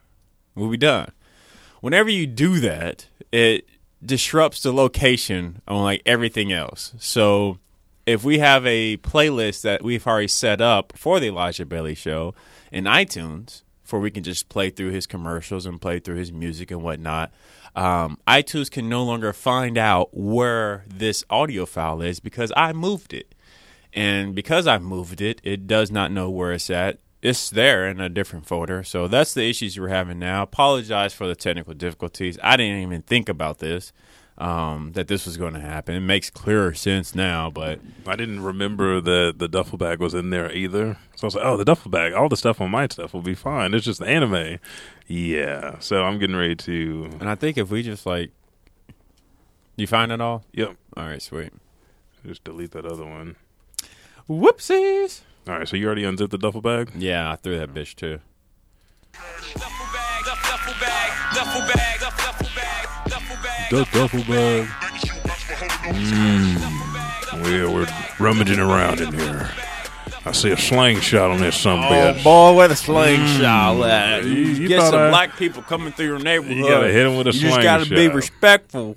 [0.58, 1.12] We'll be done.
[1.82, 3.70] Whenever you do that, it
[4.04, 6.94] disrupts the location on like everything else.
[6.98, 7.60] So
[8.08, 12.34] if we have a playlist that we've already set up for the Elijah Bailey show
[12.72, 16.72] in iTunes, for we can just play through his commercials and play through his music
[16.72, 17.32] and whatnot,
[17.76, 23.14] um, iTunes can no longer find out where this audio file is because I moved
[23.14, 23.36] it.
[23.94, 27.00] And because I moved it, it does not know where it's at.
[27.28, 28.84] It's there in a different folder.
[28.84, 30.44] So that's the issues we're having now.
[30.44, 32.40] Apologize for the technical difficulties.
[32.42, 33.92] I didn't even think about this,
[34.38, 35.94] um, that this was going to happen.
[35.96, 40.30] It makes clearer sense now, but I didn't remember that the duffel bag was in
[40.30, 40.98] there either.
[41.16, 43.22] So I was like, oh, the duffel bag, all the stuff on my stuff will
[43.22, 43.74] be fine.
[43.74, 44.60] It's just the anime.
[45.08, 45.80] Yeah.
[45.80, 47.10] So I'm getting ready to.
[47.20, 48.32] and I think if we just like,
[49.76, 50.46] you find it all?
[50.54, 50.78] Yep.
[50.96, 51.52] All right, sweet.
[52.26, 53.36] Just delete that other one.
[54.30, 55.22] Whoopsies.
[55.48, 55.68] All right.
[55.68, 56.92] So you already unzipped the duffel bag?
[56.96, 58.20] Yeah, I threw that bitch too.
[63.70, 64.66] The duffel bag.
[65.88, 67.44] Mmm.
[67.44, 67.88] Well, we're
[68.20, 69.50] rummaging around in here.
[70.26, 72.20] I see a slingshot on this some oh, bitch.
[72.20, 73.90] Oh boy, where the slingshot mm.
[73.90, 74.24] at?
[74.26, 76.58] You- You, you get some I- black people coming through your neighborhood.
[76.58, 78.16] You gotta hit 'em with a You just gotta be slingshot.
[78.16, 78.96] respectful.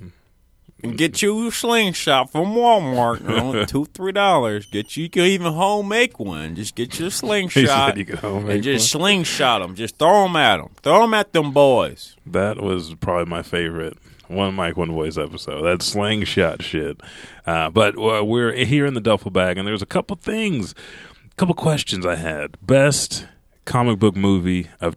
[0.82, 3.20] And get you a slingshot from Walmart.
[3.20, 4.66] Know, two, three dollars.
[4.66, 6.54] Get you, you can even home make one.
[6.54, 9.74] Just get you a slingshot you could home make and just slingshot them.
[9.74, 10.70] Just throw them at them.
[10.82, 12.16] Throw them at them boys.
[12.26, 15.62] That was probably my favorite one mic, one voice episode.
[15.62, 17.00] That slingshot shit.
[17.46, 20.74] Uh, but uh, we're here in the duffel bag, and there's a couple things,
[21.30, 22.56] a couple questions I had.
[22.64, 23.26] Best
[23.64, 24.96] comic book movie of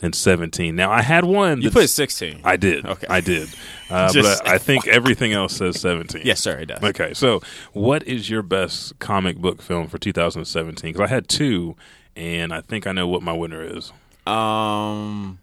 [0.00, 0.74] 2017.
[0.74, 1.60] Now I had one.
[1.60, 2.40] You put sixteen.
[2.42, 2.86] I did.
[2.86, 3.06] Okay.
[3.08, 3.48] I did.
[3.90, 6.22] Uh, but I, I think everything else says 17.
[6.24, 6.58] yes, sir.
[6.60, 6.80] It does.
[6.80, 7.40] Okay, so
[7.72, 10.92] what is your best comic book film for 2017?
[10.92, 11.74] Because I had two,
[12.14, 13.92] and I think I know what my winner is.
[14.28, 15.40] Um.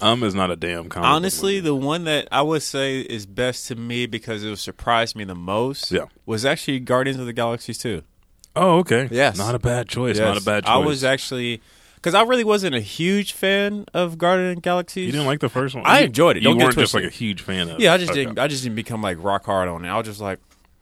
[0.00, 1.08] Um is not a damn comic.
[1.08, 5.22] Honestly, the one that I would say is best to me because it surprised me
[5.22, 6.06] the most Yeah.
[6.26, 8.02] was actually Guardians of the Galaxy 2.
[8.56, 9.08] Oh, okay.
[9.12, 9.38] Yes.
[9.38, 10.18] Not a bad choice.
[10.18, 10.72] Not a bad choice.
[10.72, 11.62] I was actually
[12.02, 15.06] because I really wasn't a huge fan of Guardian Galaxies.
[15.06, 15.84] You didn't like the first one?
[15.86, 16.42] I enjoyed it.
[16.42, 17.04] You Don't get weren't just twisted.
[17.04, 17.78] like a huge fan of.
[17.80, 18.24] Yeah, I just Okay.
[18.24, 18.38] didn't.
[18.40, 19.88] I just didn't become like rock hard on it.
[19.88, 20.40] I was just like,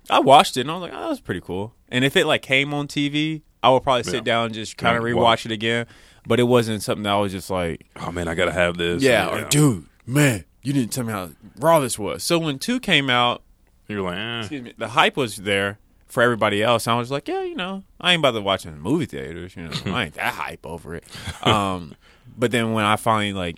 [0.09, 1.75] I watched it and I was like, oh, that was pretty cool.
[1.91, 4.21] And if it like came on TV, I would probably sit Yeah.
[4.23, 5.47] down and just kind of Yeah, rewatch watch.
[5.47, 5.87] it again.
[6.27, 9.03] But it wasn't something that I was just like, Oh man, I gotta have this.
[9.03, 12.23] yeah, or dude, man, you didn't tell me how raw this was.
[12.23, 13.43] So when two came out,
[13.89, 14.39] You're like, eh.
[14.41, 15.79] excuse me, the hype was there
[16.11, 16.87] for everybody else.
[16.87, 19.57] I was like, yeah, you know, I ain't about to watch in the movie theaters.
[19.57, 21.05] You know, I ain't that hype over it.
[21.47, 21.95] Um,
[22.37, 23.57] but then when I finally like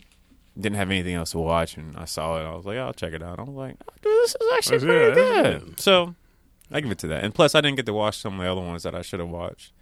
[0.59, 3.13] didn't have anything else to watch and I saw it, I was like, I'll check
[3.15, 3.39] it out.
[3.39, 5.65] I was like, oh, dude, this is actually pretty good.
[5.67, 5.81] good.
[5.81, 6.15] So
[6.71, 7.25] I give it to that.
[7.25, 9.21] And plus, I didn't get to watch some of the other ones that I should
[9.21, 9.73] have watched,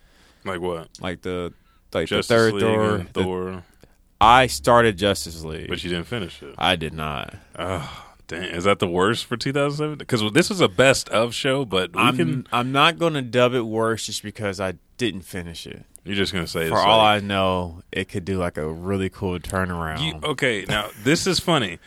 [0.44, 0.88] like what?
[1.00, 1.52] like the
[1.92, 2.98] like Justice the third League Thor.
[3.12, 3.62] the- Thor,
[4.20, 5.68] I started Justice League.
[5.68, 6.54] but you didn't finish it.
[6.58, 7.34] I did not.
[7.58, 9.98] Oh, Dang, is that the worst for 2007?
[9.98, 12.46] Because this is a best of show, but I'm can.
[12.52, 15.84] I'm not going to dub it worse just because I didn't finish it.
[16.04, 19.10] You're just gonna say For all like- I know, it could do like a really
[19.10, 20.02] cool turnaround.
[20.02, 21.78] You, okay, now this is funny.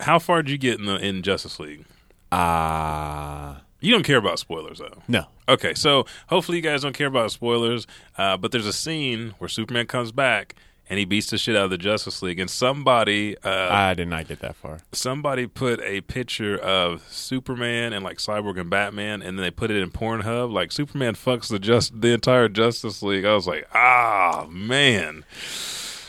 [0.00, 1.84] How far did you get in the in Justice League?
[2.32, 5.02] Ah, You don't care about spoilers though.
[5.08, 5.26] no.
[5.48, 7.86] Okay, so hopefully you guys don't care about spoilers.
[8.16, 10.54] Uh, but there's a scene where Superman comes back
[10.90, 14.08] and he beats the shit out of the Justice League, and somebody, uh, I did
[14.08, 14.80] not get that far.
[14.92, 19.70] somebody put a picture of Superman and like Cyborg and Batman, and then they put
[19.70, 20.52] it in Pornhub.
[20.52, 23.24] Like Superman fucks the just the entire Justice League.
[23.24, 25.24] I was like, ah, man.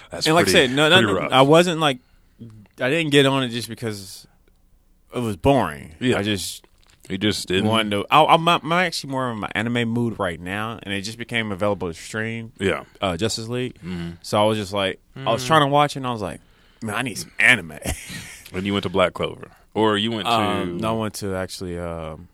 [0.10, 1.20] That's And like pretty- I said, no, no, no.
[1.32, 2.00] I wasn't like,
[2.80, 4.28] I didn't get on it just because
[5.16, 5.94] it was boring.
[6.00, 6.18] Yeah.
[6.18, 6.66] I just
[7.12, 7.68] He just didn't.
[7.70, 8.06] wanted to.
[8.10, 11.52] I, I'm, I'm actually more in my anime mood right now, and it just became
[11.52, 12.54] available to stream.
[12.60, 12.86] Yeah.
[13.02, 13.76] uh, Justice League.
[13.76, 14.12] Mm-hmm.
[14.22, 16.42] So I was just like, I was trying to watch it, and I was like,
[16.82, 17.80] man, I need some anime.
[18.54, 21.36] And you went to Black Clover, or you went to um, no, I went to
[21.36, 21.80] actually.
[21.80, 22.28] Um,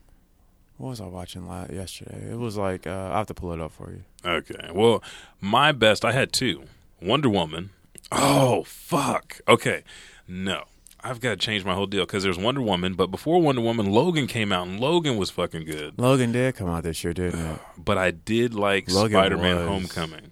[0.77, 2.31] what was I watching la- yesterday?
[2.31, 4.03] It was like uh, I have to pull it up for you.
[4.25, 4.71] Okay.
[4.73, 5.03] Well,
[5.41, 6.63] my best, I had two.
[7.01, 7.69] Wonder Woman.
[8.11, 9.41] Oh, fuck.
[9.47, 9.83] Okay.
[10.27, 10.63] No.
[11.03, 13.91] I've got to change my whole deal because there's Wonder Woman, but before Wonder Woman,
[13.91, 15.99] Logan came out, and Logan was fucking good.
[15.99, 17.59] Logan did come out this year, didn't it?
[17.77, 20.31] But I did like Logan Spider Man was- Homecoming.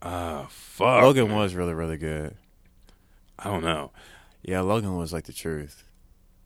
[0.00, 1.02] Ah, fuck.
[1.02, 1.36] Logan man.
[1.36, 2.34] was really, really good.
[3.38, 3.92] I don't know.
[4.42, 5.84] Yeah, Logan was like the truth.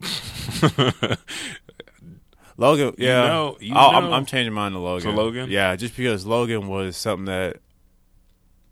[2.59, 5.11] Logan, You yeah, know- you I'll- I'm, know- I'm changing mine to Logan.
[5.11, 5.51] To Logan?
[5.51, 7.59] yeah, just because Logan was something that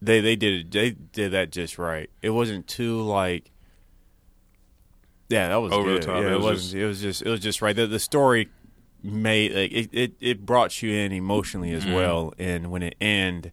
[0.02, 2.10] they they did it, they did that just right.
[2.22, 3.50] It wasn't too like,
[5.30, 6.02] yeah, that was Over the good.
[6.06, 6.22] top.
[6.22, 7.74] Yeah, It it, was just- It was just it was just right.
[7.74, 8.48] The, the story
[9.02, 11.88] made like it, it it brought you in emotionally Mm-hmm.
[11.88, 13.50] as well, and when it end,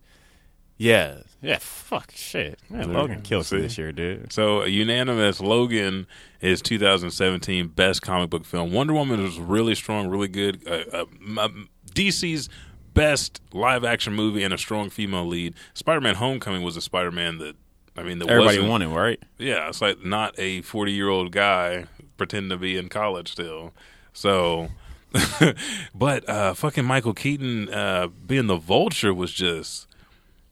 [0.78, 3.62] yeah, yeah, fuck shit, man, Logan killed See?
[3.62, 4.34] this year, dude.
[4.34, 5.40] So unanimous.
[5.40, 6.06] Logan
[6.42, 8.74] is 2017 best comic book film.
[8.74, 10.62] Wonder Woman was really strong, really good.
[10.68, 11.06] Uh,
[11.38, 11.48] uh,
[11.94, 12.50] DC's
[12.94, 15.54] best live action movie and a strong female lead.
[15.74, 17.56] Spider Man Homecoming was a Spider Man that
[17.98, 19.20] I mean, Everybody wanted, right?
[19.38, 21.86] Yeah, it's like not a 40 year old guy
[22.18, 23.74] pretending to be in college still.
[24.14, 24.70] So,
[25.96, 29.88] but uh, fucking Michael Keaton uh, being the vulture was just,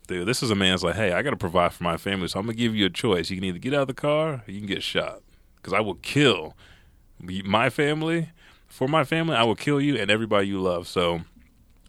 [0.07, 2.27] dude, this is a man's like, hey, I got to provide for my family.
[2.27, 3.29] So I'm going to give you a choice.
[3.29, 5.21] You can either get out of the car or you can get shot.
[5.57, 6.55] Because I will kill
[7.19, 8.29] my family.
[8.67, 10.87] For my family, I will kill you and everybody you love.
[10.87, 11.21] So,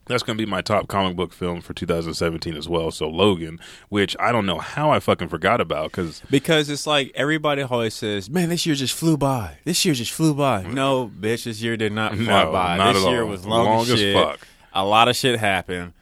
[0.06, 2.90] that's going to be my top comic book film for 2017 as well.
[2.90, 7.12] So Logan, which I don't know how I fucking forgot about because Because it's like
[7.14, 9.58] everybody always says, "Man, this year just flew by.
[9.64, 10.74] This year just flew by." Mm.
[10.74, 12.76] No, bitch, this year did not fly No, by.
[12.76, 13.28] not this year all.
[13.28, 14.40] was long, Long as as fuck.
[14.72, 15.92] A lot of shit happened.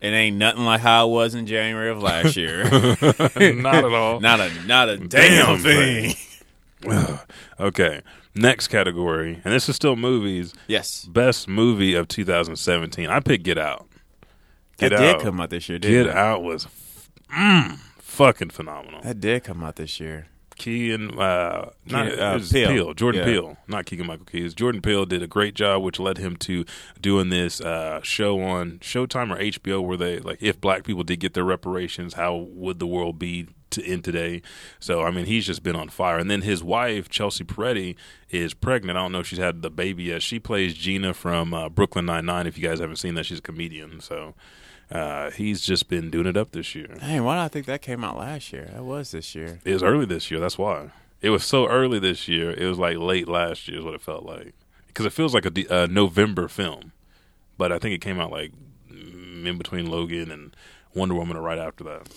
[0.00, 2.62] It ain't nothing like how it was in January of last year.
[2.70, 4.20] not at all.
[4.20, 6.14] not a not a damn, Damn thing.
[7.60, 8.02] okay,
[8.38, 10.54] next category, and this is still movies.
[10.66, 13.08] Yes, Best movie of 2017.
[13.08, 13.86] I picked Get Out.
[14.78, 15.18] Get that Out.
[15.18, 15.78] did come out this year.
[15.78, 16.16] Didn't Get it?
[16.16, 16.66] Out was
[17.34, 19.02] mm, fucking phenomenal.
[19.02, 20.28] That did come out this year.
[20.56, 22.68] Keegan, uh, not, Keegan, uh, was Peele.
[22.68, 22.94] Peele.
[22.94, 23.26] Jordan Yeah.
[23.26, 24.54] Peele, not Keegan Michael Keys.
[24.54, 26.64] Jordan Peele did a great job, which led him to
[27.00, 31.20] doing this uh, show on Showtime or HBO, where they like, if black people did
[31.20, 34.42] get their reparations, how would the world be to end today?
[34.80, 36.18] So, I mean, he's just been on fire.
[36.18, 37.96] And then his wife, Chelsea Peretti,
[38.30, 38.98] is pregnant.
[38.98, 40.22] I don't know if she's had the baby yet.
[40.22, 42.46] She plays Gina from uh, Brooklyn Nine Nine.
[42.46, 44.00] If you guys haven't seen that, she's a comedian.
[44.00, 44.34] So.
[44.90, 46.88] Uh, he's just been doing it up this year.
[47.02, 48.70] Hey, why did I think that came out last year?
[48.72, 49.60] That was this year.
[49.62, 50.40] It was early this year.
[50.40, 50.92] That's why.
[51.20, 52.52] It was so early this year.
[52.52, 54.54] It was like late last year is what it felt like.
[54.86, 56.92] Because it feels like a, a November film,
[57.58, 58.52] but I think it came out like
[58.90, 60.56] in between Logan and
[60.94, 62.08] Wonder Woman or right after that.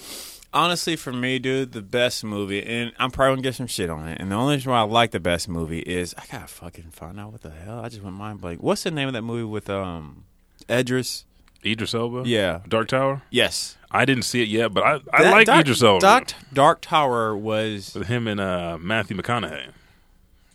[0.53, 4.05] Honestly, for me, dude, the best movie, and I'm probably gonna get some shit on
[4.07, 4.19] it.
[4.19, 7.19] And the only reason why I like the best movie is I gotta fucking find
[7.19, 7.79] out what the hell.
[7.79, 8.61] I just went mind blank.
[8.61, 10.25] What's the name of that movie with um,
[10.69, 11.23] Edris?
[11.65, 12.23] Idris Elba.
[12.25, 12.59] Yeah.
[12.67, 13.21] Dark Tower.
[13.29, 15.99] Yes, I didn't see it yet, but I I That like Dark, Idris Elba.
[16.01, 19.69] Dark, Dark Tower was With him and uh, Matthew McConaughey.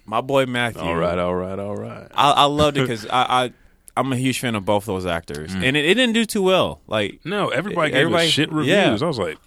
[0.05, 0.83] my boy Matthew.
[0.83, 2.09] All right, all right, all right.
[2.15, 3.53] I, I loved it because I, I
[3.97, 6.81] I'm a huge fan of both those actors, and it, it didn't do too well.
[6.87, 8.69] Like No, everybody gave Everybody- shit reviews.
[8.77, 8.99] yeah.
[9.01, 9.39] I was like,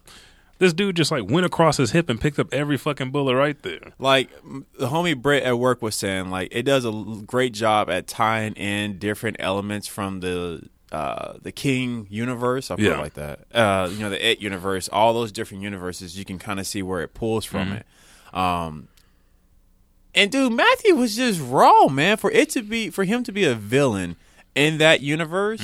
[0.59, 3.59] this dude just like went across his hip and picked up every fucking bullet right
[3.63, 3.91] there.
[3.97, 4.29] like
[4.77, 6.91] the homie Brett at work was saying, like it does a
[7.25, 12.71] great job at tying in different elements from the uh, the King universe.
[12.71, 12.99] I feel Yeah.
[12.99, 13.41] like that.
[13.53, 16.17] Uh, you know, the It universe, all those different universes.
[16.17, 17.85] You can kind of see where it pulls from it.
[18.33, 18.87] Um,
[20.15, 22.17] and dude, Matthew was just raw, man.
[22.17, 24.15] For it to be for him to be a villain
[24.55, 25.61] in that universe.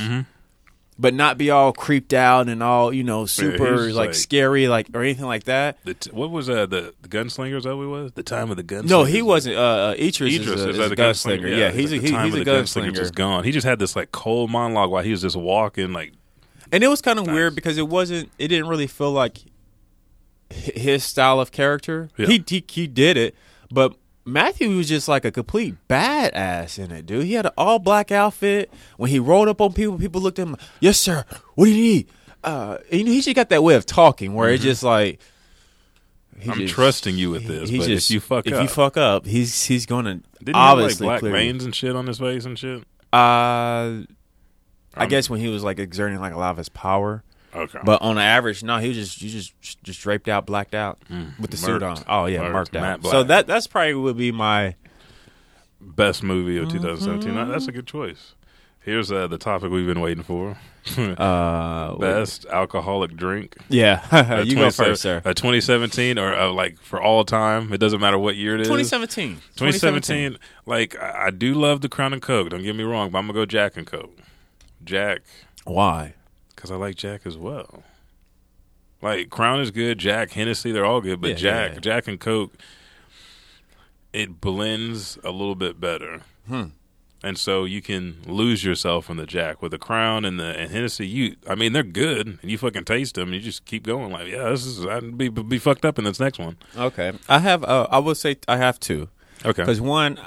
[0.98, 4.68] But not be all creeped out and all you know super he's like, like- scary
[4.68, 5.78] like or anything like that.
[5.84, 7.58] The t- what was uh, the the gunslinger?
[7.58, 8.12] Is that he was?
[8.14, 8.90] The time of the gunslinger.
[8.90, 9.58] No, he wasn't.
[9.58, 11.58] Uh, uh, Idris, Idris is a, is is a the gunslinger.
[11.58, 12.96] Yeah, he's a, like, he, the time he's a gunslinger gunslinger.
[12.96, 13.44] just gone.
[13.44, 15.92] He just had this like cold monologue while he was just walking.
[15.94, 16.14] Like
[16.72, 17.34] And it was kind of Nice.
[17.34, 18.32] weird because it wasn't.
[18.40, 19.40] It didn't really feel like
[20.50, 22.10] his style of character.
[22.18, 22.28] Yeah.
[22.28, 23.36] He, he he did it,
[23.72, 23.96] but
[24.26, 27.26] Matthew was just like a complete badass in it, dude.
[27.26, 28.72] He had an all black outfit.
[28.98, 30.58] When he rolled up on people, people looked at him.
[30.80, 31.24] Yes, sir.
[31.54, 32.08] What do you need?
[32.44, 35.20] Uh, and he just got that way of talking where it's just like.
[36.40, 36.52] he Mm-hmm.
[36.52, 38.68] I'm just- trusting you with this, he but just- if you fuck if up, you
[38.68, 42.20] fuck up, he's he's gonna didn't he have, like black veins and shit on his
[42.20, 42.82] face and shit?
[43.14, 44.04] Uh,
[44.98, 47.24] I Um, guess when he was like exerting like a lot of his power.
[47.56, 51.00] Okay, But on average, no, he was just you just just draped out, blacked out
[51.40, 51.98] with the suit on.
[52.08, 53.04] Oh yeah, Murked, marked out.
[53.06, 54.76] So that that's probably would be my
[55.80, 57.30] best movie of 2017.
[57.30, 57.38] Mm-hmm.
[57.38, 58.34] That- That's a good choice.
[58.82, 60.58] Here's uh, the topic we've been waiting for:
[61.18, 63.56] uh best alcoholic drink.
[63.68, 65.24] Yeah, you go first, sir.
[65.26, 67.74] Uh, 2017 or uh, like for all time.
[67.74, 68.68] It doesn't matter what year it is.
[68.68, 69.38] 2017.
[69.56, 70.38] 2017.
[70.68, 72.50] Like I, I do love the Crown and Coke.
[72.50, 74.20] Don't get me wrong, but I'm gonna go Jack and Coke.
[74.84, 75.22] Jack,
[75.64, 76.14] Why?
[76.66, 77.84] Because I like Jack as well.
[79.02, 80.00] Like Crown is good.
[80.00, 81.22] Jack, Hennessy, they're all good.
[81.22, 81.80] But Yeah, Jack, yeah.
[81.80, 82.54] Jack and Coke,
[84.14, 86.22] it blends a little bit better.
[86.48, 86.66] Hmm.
[87.24, 90.72] And so you can lose yourself in the Jack with the Crown and the and
[90.72, 91.08] Hennessy.
[91.08, 93.30] You, I mean, they're good, and you fucking taste them.
[93.30, 94.12] And you just keep going.
[94.12, 96.58] Like, yeah, this is I'd be be fucked up in this next one.
[96.76, 97.64] Okay, I have.
[97.64, 99.10] Uh, I would say I have two
[99.44, 100.20] Okay, because one,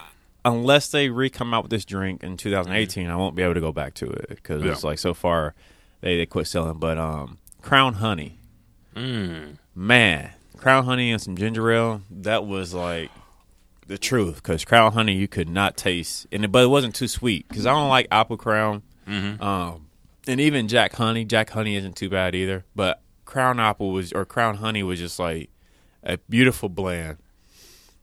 [0.44, 3.61] unless they re come out with this drink in 2018, I won't be able to
[3.61, 5.55] go back to it because it's like so far
[6.01, 6.79] they they quit selling.
[6.79, 8.39] But um, Crown Honey,
[8.95, 9.57] mm.
[9.75, 12.03] man, Crown Honey and some ginger ale.
[12.11, 13.11] That was like
[13.87, 17.09] the truth because Crown Honey you could not taste, and it, but it wasn't too
[17.09, 18.83] sweet because I don't like apple Crown.
[19.09, 19.41] Mhm.
[19.41, 19.87] Um,
[20.27, 22.65] and even Jack Honey, Jack Honey isn't too bad either.
[22.77, 25.49] But Crown Apple was or Crown Honey was just like
[26.03, 27.17] a beautiful blend.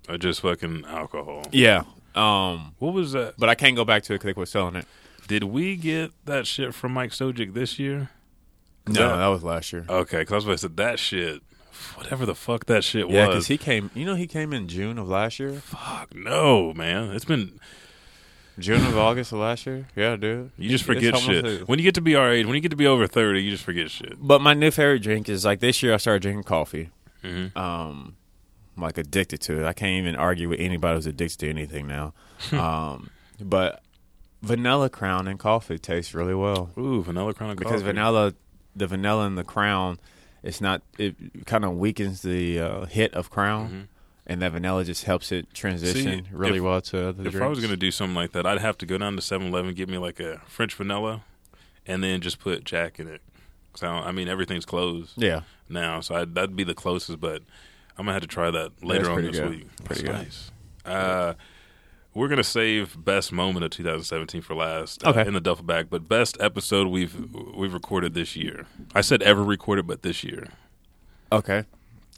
[0.10, 1.44] or just fucking alcohol.
[1.52, 1.84] Yeah.
[2.16, 3.34] Um, What was that?
[3.38, 4.86] but I can't go back to it because they quit selling it.
[5.28, 8.10] Did we get that shit from Mike Stojic this year?
[8.88, 9.86] No, that- that was last year.
[9.90, 11.42] Okay, because I was say that shit,
[11.96, 13.36] whatever the fuck that shit Yeah, was.
[13.36, 13.90] because he came.
[13.96, 15.54] You know, he came in June of last year.
[15.54, 17.12] fuck no, man.
[17.12, 17.60] It's been
[18.60, 19.88] June of August of last year.
[19.96, 20.52] Yeah, dude.
[20.58, 22.46] you just forget shit when you get to be our age.
[22.46, 24.14] When you get to be over thirty, you just forget shit.
[24.20, 25.94] But my new favorite drink is like this year.
[25.94, 26.92] I started drinking coffee.
[27.24, 27.58] Mhm.
[27.58, 28.16] Um,
[28.78, 29.66] I'm like addicted to it.
[29.66, 32.14] I can't even argue with anybody who's addicted to anything now.
[32.52, 33.10] um,
[33.42, 33.82] but
[34.42, 37.86] vanilla crown and coffee tastes really well Ooh, vanilla crown and because coffee.
[37.86, 38.34] vanilla,
[38.76, 40.00] the vanilla in the crown,
[40.44, 40.82] it's not.
[40.98, 43.70] It kind of weakens the uh, hit of crown.
[43.70, 43.88] Mhm.
[44.28, 47.42] And that vanilla just helps it transition really if- well to other If drinks.
[47.46, 49.88] I was gonna do something like that, I'd have to go down to 7-Eleven, get
[49.88, 51.24] me like a French vanilla,
[51.86, 53.22] and then just put Jack in it.
[53.76, 57.20] So I mean, everything's closed yeah, now, so I'd, that'd be the closest.
[57.20, 57.44] But
[57.98, 59.50] I'm gonna have to try that later on this good.
[59.50, 59.68] week.
[59.84, 60.12] Pretty That's good.
[60.26, 60.52] nice.
[60.86, 61.34] Uh,
[62.16, 65.28] we're gonna save best moment of 2017 for last uh, Okay.
[65.28, 67.16] in the duffel bag, but best episode we've
[67.56, 68.66] we've recorded this year.
[68.96, 70.48] I said ever recorded, but this year.
[71.32, 71.66] Okay.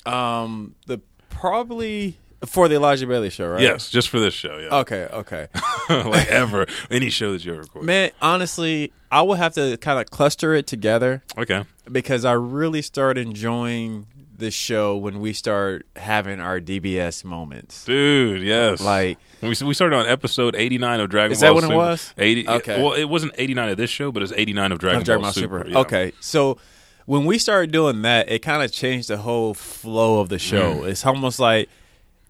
[0.05, 3.61] Um, the probably for the Elijah Bailey show, right?
[3.61, 4.57] Yes, just for this show.
[4.59, 5.07] Yeah, Okay.
[5.11, 5.47] Okay.
[5.89, 7.87] like ever any show that you ever recorded.
[7.87, 12.81] Man, honestly, I would have to kind of cluster it together Okay, because I really
[12.83, 14.05] start enjoying
[14.37, 17.85] the show when we start having our DBS moments.
[17.85, 18.41] dude.
[18.43, 21.55] Yes, Like, we we started on episode 89 of Dragon Is Ball.
[21.55, 22.13] that when it was?
[22.17, 22.47] 80.
[22.47, 22.81] Okay.
[22.83, 25.27] Well, it wasn't 89 of this show, but it's 89 of Dragon, of Dragon Ball,
[25.27, 25.57] Ball Super.
[25.59, 25.69] Super.
[25.69, 25.77] yeah.
[25.79, 26.57] Okay, so
[27.05, 30.75] when we started doing that, it kind of changed the whole flow of the show.
[30.81, 30.89] Mm.
[30.89, 31.69] It's almost like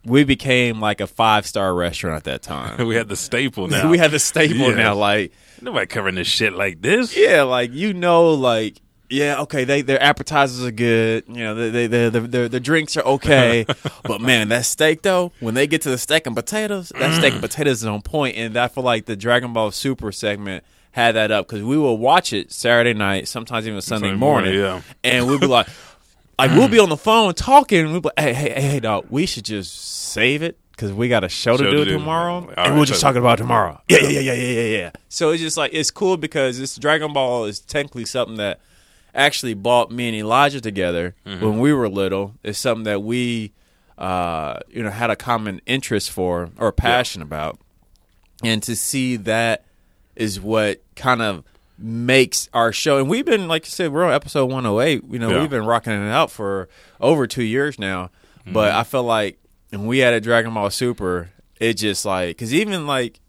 [0.05, 2.87] we became like a five star restaurant at that time.
[2.87, 3.89] we had the staple now.
[3.89, 4.75] we had the staple Yeah.
[4.75, 5.33] now, like.
[5.61, 7.17] nobody covering this shit like this.
[7.17, 11.23] Yeah, like you know, like yeah, okay, they their appetizers are good.
[11.27, 13.65] You know, they they they the the, the drinks are okay,
[14.03, 17.33] but man, that steak though, when they get to the steak and potatoes, that steak
[17.33, 17.45] and mm.
[17.45, 18.37] potatoes is on point.
[18.37, 21.97] and I feel like the Dragon Ball Super segment had that up because we will
[21.97, 25.11] watch it Saturday night, sometimes even Sunday, Sunday morning, morning, yeah.
[25.11, 25.67] and we'll be like.
[26.39, 27.79] Like we'll be on the phone talking.
[27.79, 29.07] and We'll be like, hey, hey, hey, hey, dog.
[29.09, 31.91] We should just save it because we got a show, to Show do to do.
[31.97, 33.81] tomorrow, and right, we'll just talk about tomorrow.
[33.89, 34.91] Yeah, yeah, yeah, yeah, yeah, yeah, yeah.
[35.09, 38.59] So it's just like it's cool because this Dragon Ball is technically something that
[39.17, 41.43] actually bought me and Elijah together Mm-hmm.
[41.43, 42.35] when we were little.
[42.43, 43.51] It's something that we,
[43.97, 47.59] uh, you know, had a common interest for or passion about,
[48.43, 49.65] and to see that
[50.15, 51.43] is what kind of
[51.79, 52.97] makes our show.
[52.97, 55.03] And we've been, like you said, we're on episode 108.
[55.11, 55.41] You know, Yeah.
[55.41, 56.69] we've been rocking it out for
[57.01, 58.09] over two years now.
[58.45, 58.77] But Mm-hmm.
[58.79, 59.37] I feel like
[59.71, 63.19] when we had a Dragon Ball Super, it just like because even like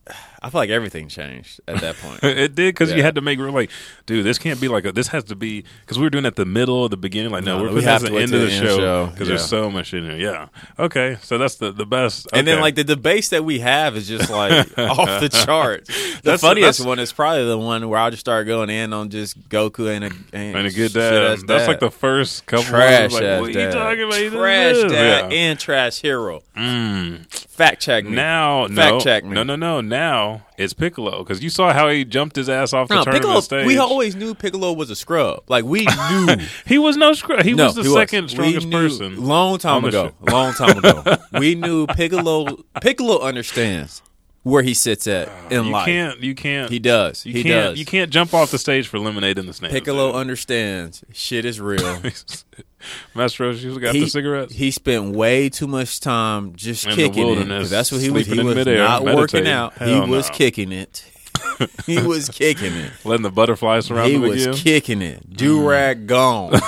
[0.41, 2.21] I feel like everything changed at that point.
[2.23, 3.71] it did because you had to make real like,
[4.07, 4.93] dude, this can't be like a.
[4.93, 7.33] This has to be because we were doing it at the middle, of the beginning.
[7.33, 9.07] Like, no, No, we're we putting have this at the end of the end show
[9.09, 10.17] because there's so much in here.
[10.17, 10.49] Yeah.
[10.79, 12.29] Okay, so that's the the best.
[12.33, 15.89] And then like the debates that we have is just like off the charts.
[16.19, 18.93] The That's- funniest that's- one is probably the one where I'll just start going in
[18.93, 21.11] on just Goku and a and, and a good dad.
[21.21, 21.69] That's dad.
[21.69, 22.65] like the first couple.
[22.65, 23.67] trash like, ass what dad.
[23.67, 24.39] you talking about?
[24.39, 25.39] Trash dad Yeah.
[25.39, 26.43] and trash hero.
[26.57, 27.25] Mm.
[27.49, 28.13] Fact check me.
[28.13, 29.31] Now, Fact no, check me.
[29.31, 29.81] no, no, no.
[29.81, 33.23] Now it's Piccolo because you saw how he jumped his ass off the No, tournament
[33.25, 33.41] Piccolo.
[33.41, 33.67] stage.
[33.67, 35.43] We always knew Piccolo was a scrub.
[35.49, 36.37] Like we knew.
[36.67, 37.43] he was no scrub.
[37.45, 39.25] He no, was the he second We strongest knew- person.
[39.25, 40.13] Long time ago.
[40.21, 41.17] Long time ago.
[41.39, 42.65] we knew Piccolo.
[42.81, 44.03] Piccolo understands
[44.43, 45.87] where he sits at ah, in you life.
[45.87, 46.21] can't.
[46.21, 46.71] You can't.
[46.71, 47.27] He does.
[47.27, 47.71] You he can't.
[47.71, 47.79] does.
[47.79, 49.73] You can't jump off the stage for lemonade in the snake.
[49.73, 52.01] Piccolo understands shit is real.
[53.15, 54.55] Master Roshi got he, the cigarettes.
[54.55, 57.65] He spent way too much time just In the kicking it.
[57.65, 58.27] That's what he was.
[58.27, 59.49] He was not working meditating.
[59.49, 59.79] out.
[59.83, 60.35] he was no.
[60.35, 61.05] kicking it.
[61.87, 62.93] he was kicking it.
[63.05, 64.55] letting the butterflies surround He him He was again.
[64.55, 65.29] kicking it.
[65.37, 66.53] Do rag gone.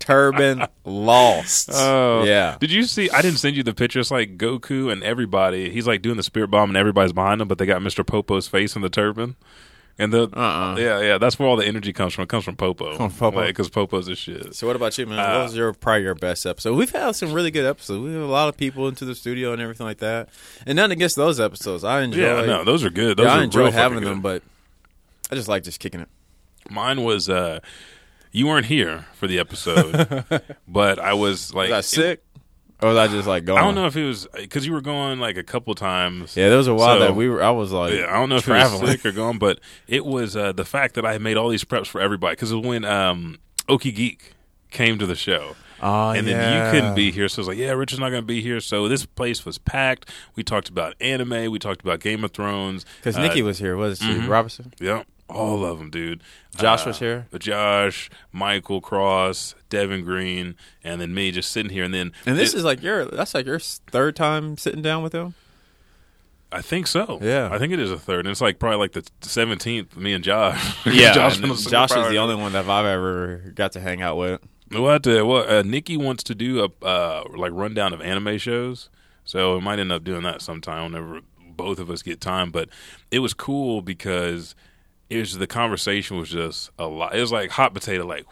[0.00, 1.70] Turban lost.
[1.74, 2.56] Oh yeah.
[2.58, 3.08] Did you see?
[3.10, 4.00] I didn't send you the picture.
[4.00, 5.70] It's like Goku and everybody.
[5.70, 8.04] He's like doing the spirit bomb, and everybody's behind him, but they got Mr.
[8.04, 9.36] Popo's face in the turban.
[9.98, 10.76] And the Uh-uh.
[10.78, 12.22] yeah yeah that's where all the energy comes from.
[12.22, 12.96] It comes from Popo.
[12.96, 13.46] From Popo.
[13.46, 14.54] because Popo's a shit.
[14.54, 15.18] So what about you, man?
[15.18, 16.74] Uh, what was your probably your best episode?
[16.74, 18.02] We've had some really good episodes.
[18.02, 20.30] We have a lot of people into the studio and everything like that.
[20.66, 21.84] And nothing against those episodes.
[21.84, 22.20] I enjoy.
[22.22, 23.18] Yeah, no, those are good.
[23.18, 24.22] Those yeah, are I enjoy having them, good.
[24.22, 24.42] but
[25.30, 26.08] I just like just kicking it.
[26.70, 27.60] Mine was uh,
[28.32, 30.24] you weren't here for the episode,
[30.68, 32.22] but I was like Was I sick?
[32.82, 33.58] Or was I just like going?
[33.58, 36.34] I don't know if it was because you were going like a couple times.
[36.36, 37.42] Yeah, there was a while So- that we were.
[37.42, 38.78] I was like, Yeah, I don't know if traveling.
[38.82, 41.36] it was sick or gone, but it was uh, the fact that I had made
[41.36, 44.32] all these preps for everybody because it was when um, Okie Geek
[44.70, 45.56] came to the show.
[45.82, 48.20] Oh, and then you couldn't be here, so I was like, "Yeah, Richard's not going
[48.22, 50.10] to be here." So this place was packed.
[50.36, 51.50] We talked about anime.
[51.50, 52.84] We talked about Game of Thrones.
[52.98, 53.76] because Uh, Nikki was here.
[53.76, 54.28] Was she mhm.
[54.28, 54.74] Robertson?
[54.78, 56.22] Yep, all of them, dude.
[56.56, 57.26] Josh Uh, was here?
[57.38, 61.84] Josh, Michael Cross, Devin Green, and then me just sitting here.
[61.84, 63.04] And then And this it- is like your.
[63.06, 65.34] That's like your third time sitting down with him.
[66.52, 67.20] I think so.
[67.22, 67.48] Yeah.
[67.52, 69.96] I think it is a third, and it's like probably like the seventeenth.
[69.96, 70.84] Me and Josh.
[70.86, 74.40] Yeah, Josh, Josh is the only one that I've ever got to hang out with.
[74.72, 75.06] What?
[75.06, 75.48] Uh, what?
[75.48, 78.88] Uh, Nikki wants to do a uh, like rundown of anime shows,
[79.24, 82.50] so we might end up doing that sometime whenever both of us get time.
[82.50, 82.68] But
[83.12, 84.56] it was cool because
[85.10, 87.14] it was the conversation was just a lot.
[87.14, 88.24] It was like hot potato, like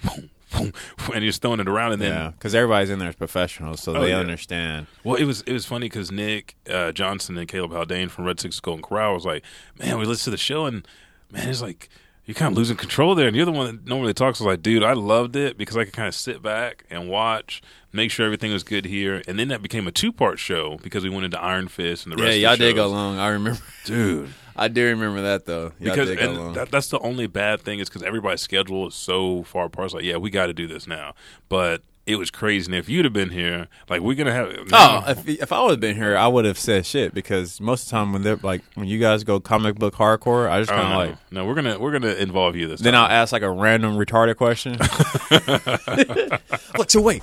[0.55, 0.73] and
[1.13, 3.95] you're just throwing it around, and then Yeah, because everybody's in there is professionals, so
[3.97, 4.19] Oh, they yeah.
[4.19, 4.87] understand.
[5.05, 8.41] Well, it was it was funny because Nick uh, Johnson and Caleb Haldane from Red
[8.41, 9.45] Six Golden Corral was like,
[9.79, 10.87] "Man, we listened to the show and
[11.31, 11.89] man, it's like
[12.25, 14.41] you're kind of losing control there." And you're the one that normally talks.
[14.41, 17.09] I was like, "Dude, I loved it because I could kind of sit back and
[17.11, 17.61] watch,
[17.93, 21.05] make sure everything was good here." And then that became a two part show because
[21.05, 22.39] we went into Iron Fist and the rest.
[22.39, 23.19] Yeah, y'all did go long.
[23.19, 23.61] I remember.
[23.85, 24.31] dude.
[24.59, 25.73] I do remember that though.
[25.79, 29.45] Y'all Because and that, that's the only bad thing is because everybody's schedule is so
[29.45, 29.87] far apart.
[29.87, 31.15] It's like, yeah, we got to do this now,
[31.49, 31.83] but.
[32.07, 34.51] It was crazy, and if you'd have been here, like we're gonna have.
[34.73, 37.83] Oh, if if I would have been here, I would have said shit because most
[37.83, 40.73] of the time when they're like when you guys go comic book hardcore, I just
[40.73, 41.05] Oh, kind of uh-huh.
[41.05, 41.11] no.
[41.11, 42.81] like no, we're gonna we're gonna involve you this.
[42.81, 43.05] then time.
[43.05, 44.79] I'll ask like a random retarded question.
[46.79, 47.23] Look, so wait,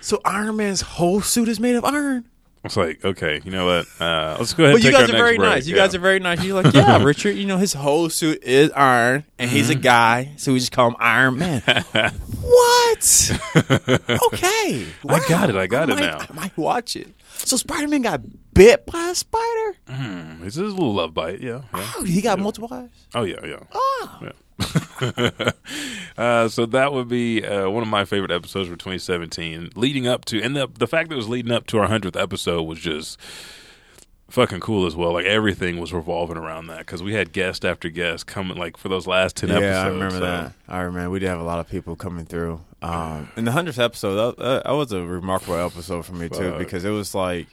[0.00, 2.24] so Iron Man's whole suit is made of iron?
[2.64, 3.86] It's like, okay, you know what?
[4.00, 4.76] Uh, let's go ahead.
[4.76, 5.50] But you guys are very break.
[5.50, 5.66] nice.
[5.66, 5.82] You Yeah.
[5.82, 6.42] guys are very nice.
[6.42, 7.32] You're like, yeah, Richard.
[7.36, 9.78] You know his whole suit is iron, and he's Mm-hmm.
[9.80, 11.60] a guy, so we just call him Iron Man.
[12.40, 13.30] what?
[14.26, 15.56] Okay, I got it.
[15.56, 16.18] I got it might, now.
[16.18, 17.08] I might watch it.
[17.36, 18.20] So Spider Man got
[18.54, 19.76] bit by a spider.
[20.40, 21.40] This is a little love bite.
[21.40, 21.62] Yeah.
[21.74, 21.92] yeah.
[21.96, 22.88] Oh, he got multiple eyes.
[23.14, 23.60] Oh yeah, yeah.
[23.72, 24.18] Oh.
[24.22, 24.32] Yeah.
[26.16, 29.70] uh, so that would be uh, one of my favorite episodes for 2017.
[29.76, 32.16] Leading up to, and the the fact that it was leading up to our hundredth
[32.16, 33.18] episode was just
[34.28, 35.12] fucking cool as well.
[35.12, 38.88] Like everything was revolving around that because we had guest after guest coming like for
[38.88, 39.78] those last ten Yeah, episodes.
[39.78, 40.52] I remember so- that.
[40.68, 42.60] I remember we did have a lot of people coming through.
[42.82, 46.84] Um, in the hundredth episode, that, that was a remarkable episode for me too because
[46.84, 47.46] it was like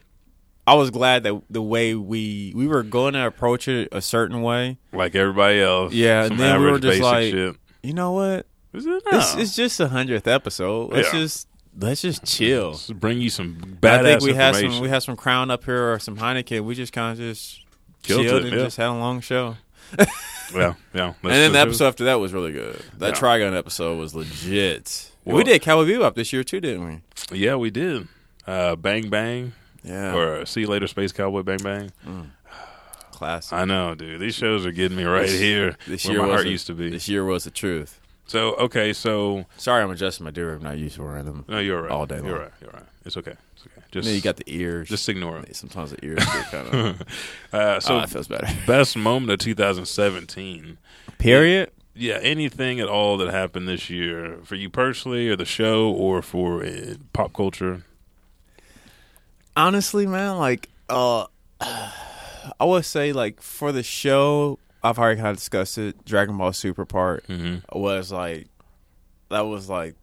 [0.72, 4.42] I was glad that the way we we were going to approach it a certain
[4.42, 4.78] way.
[4.94, 5.92] Like everybody else.
[5.92, 7.58] Yeah, and then we were just like, shit.
[7.84, 8.46] You know what?
[8.74, 9.04] it?
[9.12, 10.94] It's, it's just a hundredth episode.
[10.94, 11.20] Let's Yeah.
[11.20, 12.70] just let's just chill.
[12.70, 15.66] Let's bring you some badass I think we had some we had some Crown up
[15.66, 16.64] here or some Heineken.
[16.64, 17.60] We just kind of just
[18.02, 18.64] Killed chilled it, and yeah.
[18.64, 19.58] just had a long show.
[20.54, 21.14] Yeah, yeah.
[21.24, 22.82] and then the episode after that was really good.
[22.98, 23.22] That Yeah.
[23.22, 25.10] Trigon episode was legit.
[25.24, 27.38] Well- we did Cowboy Bebop this year too, didn't we?
[27.38, 28.10] Yeah, we did.
[28.46, 29.54] Uh, bang Bang
[29.84, 31.92] Yeah, or See You Later Space Cowboy Bang Bang.
[33.12, 33.54] classic.
[33.54, 34.20] I know, dude.
[34.20, 36.52] These shows are getting me right This- here This where year my was heart the-
[36.52, 36.90] used to be.
[36.90, 38.00] This year was the truth.
[38.28, 40.54] So okay, so Sorry, I'm adjusting my ear.
[40.54, 41.44] I'm not used to wearing them.
[41.50, 41.92] no, you're all right.
[41.92, 42.34] All day You're long.
[42.34, 42.52] all right.
[42.62, 42.90] You're all right.
[43.06, 43.34] It's okay.
[43.56, 43.86] It's okay.
[43.92, 44.88] Just then you got the ears.
[44.88, 45.54] just ignore it.
[45.56, 47.02] sometimes the ears get kind of.
[47.52, 48.48] Uh, so oh, that feels better.
[48.68, 50.78] best moment of 2017.
[51.18, 51.72] Period.
[51.94, 56.22] Yeah, anything at all that happened this year for you personally, or the show, or
[56.22, 57.84] for uh, pop culture.
[59.56, 61.26] Honestly, man, like uh
[61.62, 66.04] I would say like for the show, I've already kind of discussed it.
[66.06, 67.78] Dragon Ball Super part Mm-hmm.
[67.80, 68.48] was like
[69.30, 69.96] that was like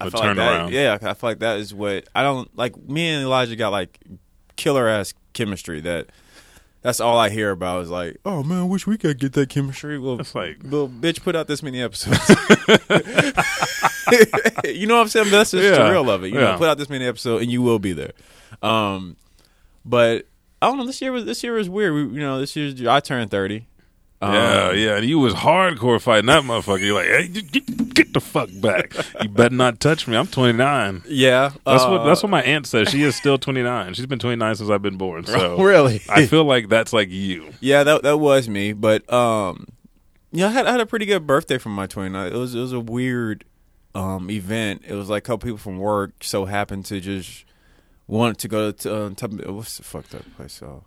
[0.00, 2.76] I feel like that, yeah, I feel like that is what I don't like.
[2.88, 3.98] Me and Elijah got like
[4.56, 5.80] killer ass chemistry.
[5.80, 6.08] That
[6.82, 9.48] that's all I hear about is like, oh man, I wish we could get that
[9.48, 9.98] chemistry.
[9.98, 12.18] Well, It's like little bitch, put out this many episodes.
[14.64, 15.30] you know what I'm saying?
[15.30, 15.84] That's just Yeah.
[15.84, 16.28] the real of it.
[16.28, 16.52] You Yeah.
[16.52, 18.12] know, put out this many episodes, and you will be there.
[18.62, 19.16] Um,
[19.84, 20.26] but
[20.60, 20.86] I don't know.
[20.86, 21.94] This year was this year was weird.
[21.94, 23.66] We, you know, this year's I turned thirty.
[24.20, 24.96] Um, yeah, yeah.
[24.96, 26.80] And you was hardcore fighting that motherfucker.
[26.80, 28.94] You're like, hey, get, get the fuck back.
[29.22, 30.16] You better not touch me.
[30.16, 31.02] I'm 29.
[31.06, 31.50] yeah.
[31.66, 32.88] That's uh, what that's what my aunt says.
[32.88, 33.92] She is still 29.
[33.94, 35.26] She's been 29 since I've been born.
[35.26, 36.00] So really.
[36.08, 37.52] I feel like that's like you.
[37.60, 38.72] yeah, that that was me.
[38.72, 39.68] But um,
[40.32, 42.32] yeah, I had I had a pretty good birthday from my 29.
[42.32, 43.44] It was it was a weird
[43.94, 44.82] um event.
[44.86, 47.44] It was like a couple people from work so happened to just
[48.06, 50.62] want to go to uh, Tab- what's the fucked up place?
[50.62, 50.80] Uh,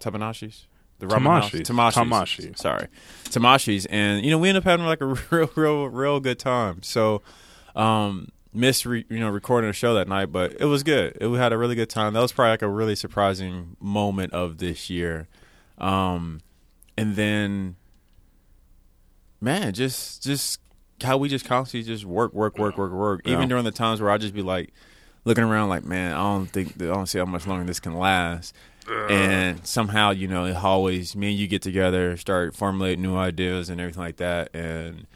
[0.00, 0.66] Tabanashi's.
[0.98, 1.50] The ramen house?
[1.50, 1.62] Tamashis.
[1.62, 1.94] Tamashis.
[1.94, 2.58] Tamashi.
[2.58, 2.86] Sorry,
[3.24, 6.82] Tamashis, and you know we ended up having like a real, real, real good time.
[6.82, 7.22] So,
[7.74, 11.16] um, missed re- you know recording a show that night, but it was good.
[11.18, 12.12] It, we had a really good time.
[12.12, 15.28] That was probably like a really surprising moment of this year.
[15.78, 16.42] Um,
[16.98, 17.76] and then,
[19.40, 20.60] man, just just
[21.02, 23.22] how we just constantly just work, work, work, work, work.
[23.24, 23.32] Yeah.
[23.32, 24.74] Even during the times where I just be like
[25.24, 27.94] looking around, like, man, I don't think I don't see how much longer this can
[27.96, 28.54] last.
[29.08, 33.68] And somehow, you know, it always me and you get together, start formulating new ideas
[33.68, 35.06] and everything like that, and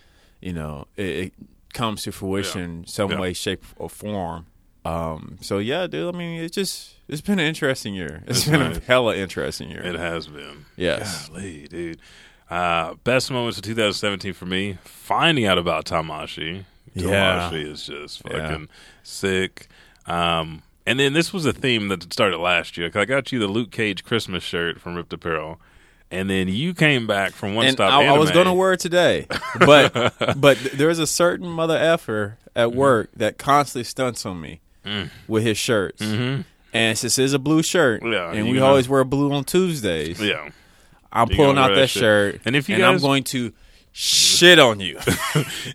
[0.41, 1.33] you know, it, it
[1.73, 3.19] comes to fruition some Yeah.
[3.21, 4.47] way, shape, or form.
[4.85, 6.15] Um, so yeah, dude.
[6.15, 8.23] I mean, it's just it's been an interesting year.
[8.29, 8.77] It's it's been nice.
[8.77, 9.83] a hella interesting year.
[9.83, 10.67] It has been.
[10.77, 11.29] Yes.
[11.29, 11.99] Golly, dude.
[12.49, 16.65] Uh, best moments of 2017 for me, finding out about Tamashi.
[16.95, 17.51] Yeah.
[17.53, 18.49] Is just Yeah.
[18.51, 18.69] fucking
[19.03, 19.67] sick.
[20.07, 22.91] Um, and then this was a theme that started last year.
[22.91, 25.61] 'cause I got you the Luke Cage Christmas shirt from RIPT Apparel.
[26.11, 28.75] And then you came back from One and Stop I, I was going to wear
[28.75, 29.27] it today,
[29.59, 32.79] but but there's a certain mother effer at Mm-hmm.
[32.79, 34.61] work that constantly stunts on me
[35.27, 36.03] with his shirts.
[36.03, 36.43] Mm-hmm.
[36.73, 38.67] And since it's a blue shirt, Yeah, and we know.
[38.67, 40.51] always wear blue on Tuesdays, Yeah.
[41.13, 43.53] I'm You pulling out that shirt, And if you I'm guys- going to
[43.95, 44.99] shit on you.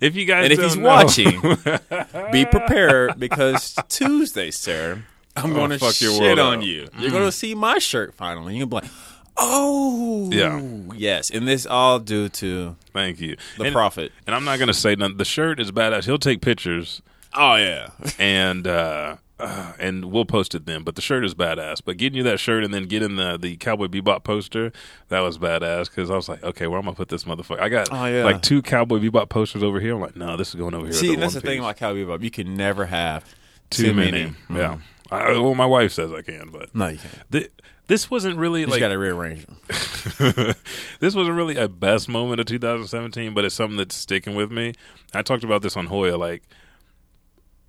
[0.01, 1.41] If you guys and if he's know- watching,
[2.32, 5.03] be prepared because Tuesday, sir,
[5.36, 6.63] I'm Oh, going to fuck your shit on up.
[6.63, 6.67] Mm.
[6.67, 6.88] you.
[6.99, 8.55] You're going to see my shirt finally.
[8.57, 8.97] You're going to be like,
[9.38, 10.61] oh, Yeah.
[10.95, 11.30] yes.
[11.32, 13.36] And this all due to Thank you.
[13.57, 14.11] the and, prophet.
[14.28, 15.17] and I'm not going to say nothing.
[15.17, 16.05] The shirt is badass.
[16.05, 17.01] He'll take pictures
[17.34, 20.84] Oh yeah, and uh, uh, and we'll post it then.
[20.84, 21.82] But the shirt is badass.
[21.84, 24.72] But getting you that shirt and then getting the the Cowboy Bebop poster
[25.10, 27.60] that was badass because I was like, okay, where am I put this motherfucker?
[27.60, 28.24] I got Oh, yeah.
[28.24, 29.96] like two Cowboy Bebop posters over here.
[29.96, 30.94] I'm like, no, this is going over here.
[30.94, 32.24] See, and that's the thing about Cowboy Bebop.
[32.24, 33.26] You can never have
[33.70, 34.34] too, many.
[34.50, 34.78] Yeah.
[35.12, 37.14] I, well, my wife says I can, but No, you can't.
[37.32, 37.48] thi-
[37.88, 39.58] this wasn't really You like got to rearrange them.
[41.00, 44.74] this wasn't really a best moment of 2017, but it's something that's sticking with me.
[45.14, 46.16] I talked about this on Hoya.
[46.16, 46.44] Like,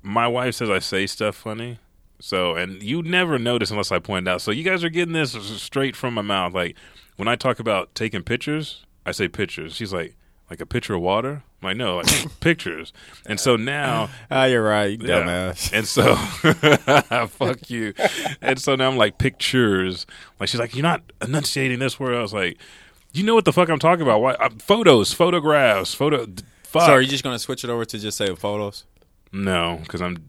[0.03, 1.78] my wife says I say stuff funny.
[2.22, 4.42] So, and you never notice unless I point it out.
[4.42, 6.53] So, you guys are getting this straight from my mouth.
[6.53, 6.76] Like,
[7.16, 9.74] when I talk about taking pictures, I say pictures.
[9.74, 10.16] She's like,
[10.51, 11.42] like a pitcher of water?
[11.62, 12.07] I'm like, no, like
[12.40, 12.92] pictures.
[13.24, 15.22] And so now, Ah, you're right, you yeah.
[15.22, 15.72] dumbass.
[15.72, 16.16] And so,
[17.28, 17.94] fuck you.
[18.42, 20.07] And so now I'm like pictures.
[20.38, 22.16] Like she's like, you're not enunciating this word.
[22.16, 22.59] I was like,
[23.12, 24.20] you know what the fuck I'm talking about?
[24.20, 24.32] Why?
[24.34, 26.26] Uh, photos, photographs, photo.
[26.64, 26.82] Fuck.
[26.82, 28.84] So are you just going to switch it over to just say photos?
[29.33, 30.24] No, because I'm.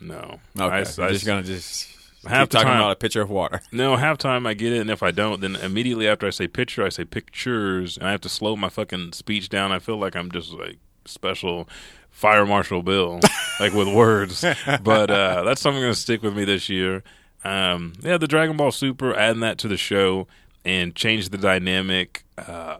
[0.00, 0.40] No.
[0.58, 1.88] Okay, I, I- just going to just
[2.26, 3.60] half keep talking time, about a picture of water.
[3.72, 6.46] No, half time I get it, and if I don't, then immediately after I say
[6.48, 9.72] picture, I say pictures, and I have to slow my fucking speech down.
[9.72, 11.68] I feel like I'm just like special
[12.10, 13.20] fire marshal Bill,
[13.60, 14.44] like with words.
[14.82, 17.02] But uh, that's something going to stick with me this year.
[17.42, 20.26] Um, yeah, the Dragon Ball Super, adding that to the show
[20.64, 22.78] and change the dynamic, uh,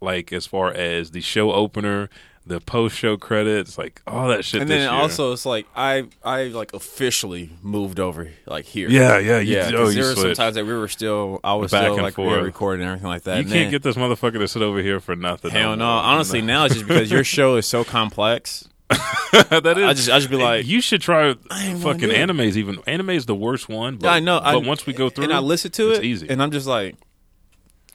[0.00, 2.08] like as far as the show opener,
[2.50, 4.60] the post show credits, like all that shit.
[4.60, 4.90] And then year.
[4.90, 8.88] also, it's like I I like officially moved over like here.
[8.90, 9.70] yeah, yeah, you, yeah.
[9.74, 12.02] oh, you there were some times that we were still, I was Back still and
[12.02, 13.36] like we were recording and everything like that.
[13.36, 15.52] You And can't then- get this motherfucker to sit over here for nothing.
[15.52, 15.84] hell no.
[15.84, 16.02] more.
[16.02, 18.66] Honestly, now it's just because your show is so complex.
[18.90, 19.84] that is.
[19.84, 22.56] I just I just be like, you should try fucking animes.
[22.56, 23.96] Even anime is the worst one.
[23.98, 24.40] But, Yeah, I know.
[24.40, 26.28] But I, once we go through, and I listen to it's it, easy.
[26.28, 26.96] and I'm just like,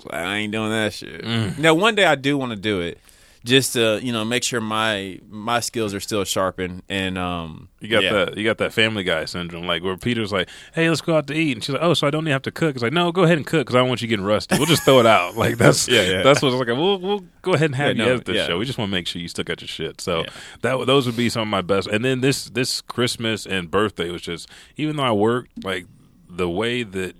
[0.09, 1.21] I ain't doing that shit.
[1.23, 1.57] Mm.
[1.59, 2.97] Now, one day I do want to do it,
[3.45, 7.87] just to you know make sure my my skills are still sharpened and um You
[7.89, 8.11] got yeah.
[8.13, 8.37] that.
[8.37, 11.33] You got that Family Guy syndrome, like where Peter's like, "Hey, let's go out to
[11.35, 13.11] eat," and she's like, "Oh, so I don't even have to cook?" It's like, "No,
[13.11, 14.57] go ahead and cook because I don't want you getting rusty.
[14.57, 16.23] We'll just throw it out." Like that's Yeah, yeah.
[16.23, 16.67] that's what's like.
[16.67, 18.47] We'll we'll go ahead and have Yeah, you no, as this yeah.
[18.47, 18.57] show.
[18.57, 20.01] We just want to make sure you still got your shit.
[20.01, 20.25] So
[20.61, 21.87] that those would be some of my best.
[21.87, 25.85] And then this this Christmas and birthday was just even though I worked like
[26.27, 27.15] the way that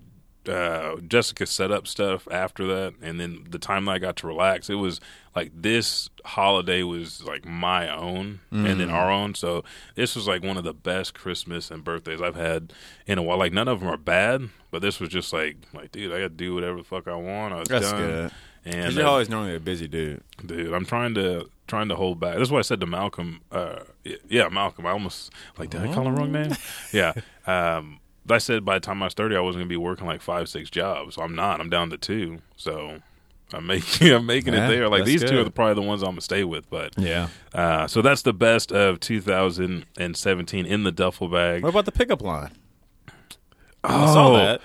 [0.50, 4.28] uh, Jessica set up stuff after that, and then the time that I got to
[4.28, 5.00] relax, it was
[5.36, 9.36] like this holiday was like my own and then our own.
[9.36, 9.64] So
[9.96, 12.72] this was like one of the best Christmas and birthdays I've had
[13.06, 13.38] in a while.
[13.38, 16.24] Like none of them are bad, but this was just like like dude, I got
[16.24, 17.54] to do whatever the fuck I want.
[17.54, 18.00] I was That's done.
[18.02, 18.32] good.
[18.68, 20.24] And you're uh, always normally a busy dude.
[20.44, 23.82] dude i'm trying to trying to hold back that's what i said to malcolm uh
[24.28, 26.52] yeah malcolm i almost like did i call him wrong name
[26.92, 27.14] yeah
[27.46, 28.00] um
[28.30, 30.48] i said by the time i was 30 i wasn't gonna be working like five
[30.50, 33.00] six jobs i'm not i'm down to two so
[33.54, 36.02] i'm making i'm making Yeah, it there like these two are the, probably the ones
[36.02, 37.28] i'm gonna stay with but Yeah.
[37.54, 42.22] uh so that's the best of 2017 in the duffel bag What about the pickup
[42.22, 42.52] line?
[43.84, 44.62] oh I saw that.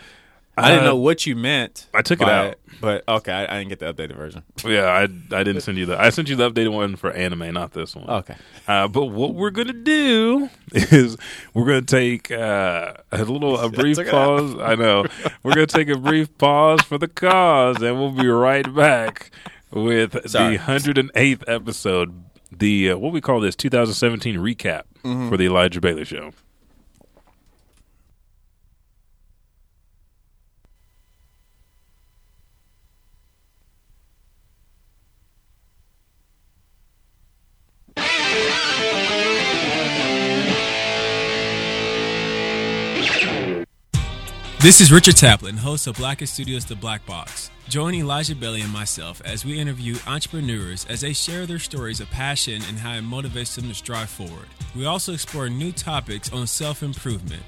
[0.57, 1.86] I didn't Uh, know what you meant.
[1.94, 2.55] I took it by out.
[2.80, 4.42] but okay, I, I didn't get the updated version.
[4.66, 5.03] yeah i
[5.34, 7.94] i didn't send you that i sent you the updated one for anime not this
[7.96, 8.34] one Okay.
[8.68, 11.16] Uh, but what we're gonna do is
[11.55, 14.55] we're gonna take uh, a little a brief took it pause.
[14.61, 15.07] I know
[15.42, 19.30] we're gonna take a brief pause for the cause, and we'll be right back
[19.72, 20.57] with Sorry.
[20.57, 22.22] the hundred and eighth episode,
[22.53, 24.82] the uh, what we call this 2017 recap
[25.28, 26.32] for the Elijah Bailey Show.
[44.63, 47.51] This is Richard Taplin, host of Blacken Studios The Black Box.
[47.71, 52.11] Join Elijah Bailey and myself as we interview entrepreneurs as they share their stories of
[52.11, 54.49] passion and how it motivates them to strive forward.
[54.77, 57.43] We also explore new topics on self improvement.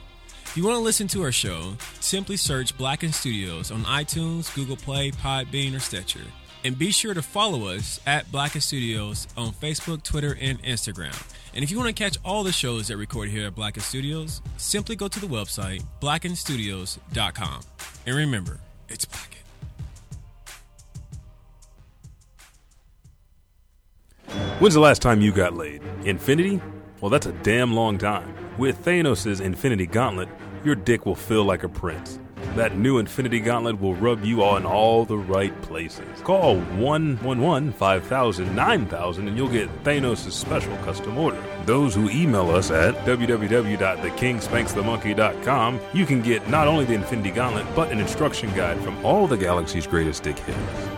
[0.46, 4.76] If you want to listen to our show, simply search Blacken Studios on iTunes, Google
[4.76, 6.24] Play, Podbean, or Stitcher.
[6.64, 11.20] And be sure to follow us at Blacken Studios on Facebook, Twitter, and Instagram.
[11.54, 14.40] And if you want to catch all the shows that record here at Blacken Studios,
[14.56, 17.60] simply go to the website blackenstudios.com.
[18.06, 19.32] And remember, it's Blacken.
[24.60, 25.82] When's the last time you got laid?
[26.04, 26.60] Infinity?
[27.00, 28.32] Well, that's a damn long time.
[28.58, 30.28] With Thanos' Infinity Gauntlet,
[30.64, 32.20] your dick will feel like a prince.
[32.56, 36.20] That new Infinity Gauntlet will rub you all in all the right places.
[36.22, 41.42] Call 111 5000 9000 and you'll get Thanos' special custom order.
[41.64, 47.90] Those who email us at www.thekingspanksthemonkey.com, you can get not only the Infinity Gauntlet, but
[47.90, 50.91] an instruction guide from all the galaxy's greatest dickheads.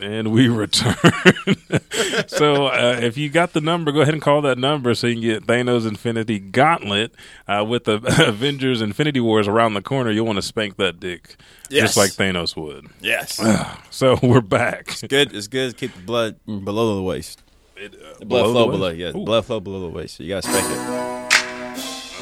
[0.00, 0.94] And we return.
[2.28, 5.14] so, uh, if you got the number, go ahead and call that number so you
[5.14, 7.12] can get Thanos Infinity Gauntlet
[7.48, 7.94] uh, with the
[8.28, 10.10] Avengers Infinity Wars around the corner.
[10.10, 11.36] You'll want to spank that dick
[11.70, 11.94] Yes.
[11.94, 12.86] just like Thanos would.
[13.00, 13.40] Yes.
[13.90, 14.88] So, we're back.
[14.90, 15.34] It's good.
[15.34, 17.42] It's good to keep the blood below the waist.
[17.76, 18.88] It, uh, The blood below flow the below.
[18.90, 18.98] waist?
[18.98, 19.24] Yeah, Ooh.
[19.24, 20.16] blood flow below the waist.
[20.16, 20.78] So you gotta spank it.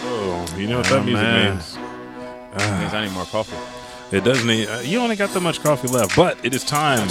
[0.08, 1.50] Oh, you know what that Oh, music man.
[1.54, 1.76] means?
[1.76, 3.56] Means I need more coffee.
[4.12, 4.46] It doesn't.
[4.46, 4.68] need.
[4.68, 7.08] Uh, you only got that much coffee left, but it is time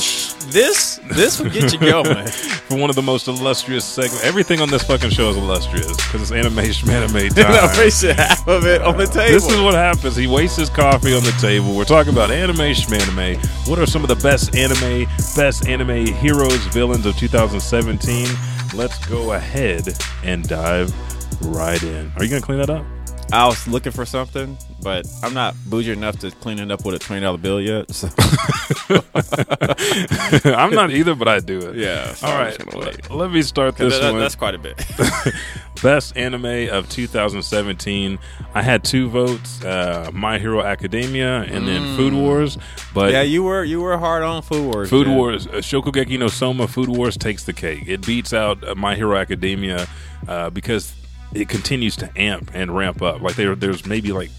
[0.47, 2.27] This this will get you going.
[2.67, 4.23] for one of the most illustrious segments.
[4.23, 7.45] Everything on this fucking show is illustrious because it's animation, anime time.
[7.47, 9.33] I wasted half of it on the table.
[9.33, 10.15] This is what happens.
[10.15, 11.75] He wastes his coffee on the table.
[11.75, 13.41] We're talking about animation, anime.
[13.65, 18.27] What are some of the best anime, best anime heroes, villains of 2017?
[18.73, 19.87] Let's go ahead
[20.23, 20.93] and dive
[21.41, 22.11] right in.
[22.15, 22.85] Are you gonna clean that up?
[23.31, 26.93] I was looking for something, but I'm not bougie enough to clean it up with
[26.95, 27.89] a twenty dollar bill yet.
[27.91, 28.07] So
[30.55, 31.75] I'm not either, but I do it.
[31.75, 32.13] yeah.
[32.13, 32.55] so All right.
[32.55, 33.09] just gonna wait.
[33.09, 34.21] Let me start this That- one.
[34.21, 34.81] that's quite a bit.
[35.83, 38.17] Best anime of 2017.
[38.53, 42.57] I had two votes: uh, My Hero Academia and then Food Wars.
[42.93, 43.11] But Mm.
[43.13, 44.89] yeah, you were you were hard on Food Wars.
[44.89, 45.17] Food man.
[45.17, 47.83] Wars, uh, Shokugeki no Soma, Food Wars takes the cake.
[47.87, 49.87] It beats out uh, My Hero Academia
[50.27, 50.93] uh, because
[51.33, 53.21] it continues to amp and ramp up.
[53.21, 54.29] Like there, there's maybe like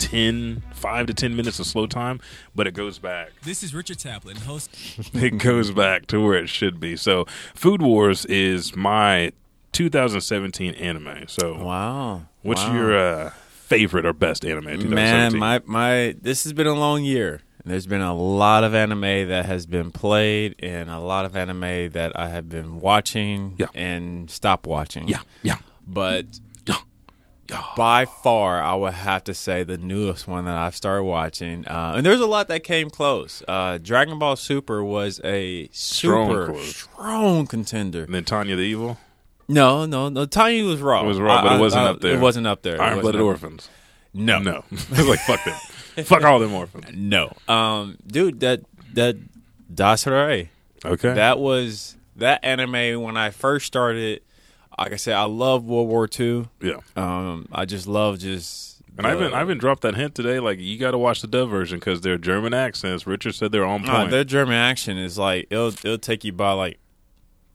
[0.00, 2.20] 10, 5 to 10 minutes of slow time,
[2.54, 3.30] but it goes back.
[3.44, 4.70] This is Richard Taplin, host.
[5.14, 6.96] It goes back to where it should be.
[6.96, 9.32] So Food Wars is my
[9.72, 11.24] 2017 anime.
[11.28, 12.22] So Wow.
[12.42, 12.74] what's Wow.
[12.74, 14.94] your uh, favorite or best anime of 2017?
[14.94, 17.40] Man, my my this has been a long year.
[17.64, 21.90] There's been a lot of anime that has been played, and a lot of anime
[21.90, 23.66] that I have been watching Yeah.
[23.74, 25.08] and stop watching.
[25.08, 25.56] yeah, yeah.
[25.86, 26.38] but Yeah.
[27.76, 31.66] By far, I would have to say the newest one that I've started watching.
[31.66, 33.42] Uh, and there's a lot that came close.
[33.48, 36.76] Uh, Dragon Ball Super was a Strong super close.
[36.76, 38.04] strong contender.
[38.04, 38.98] And then Tanya the Evil,
[39.48, 40.26] No, no, no.
[40.26, 41.02] Tanya was raw.
[41.04, 42.14] It was raw, but it wasn't up there.
[42.16, 42.80] It wasn't up there.
[42.80, 43.68] Iron Blooded Orphans.
[44.12, 46.86] No, No, it's like fuck them, fuck all them orphans.
[46.94, 47.32] no.
[47.48, 48.62] Um, dude, that
[48.94, 49.16] that
[49.72, 50.50] Dies Irae.
[50.84, 54.22] Okay, That was that anime when I first started.
[54.80, 56.48] Like I said, I love World War II.
[56.62, 56.78] yeah.
[56.96, 58.80] Um, I just love just.
[58.96, 60.40] And I haven't I haven't dropped that hint today.
[60.40, 63.06] Like you got to watch the dub version because their German accents.
[63.06, 64.10] Richard said they're on point.
[64.10, 66.78] their German action is like it'll it'll take you by like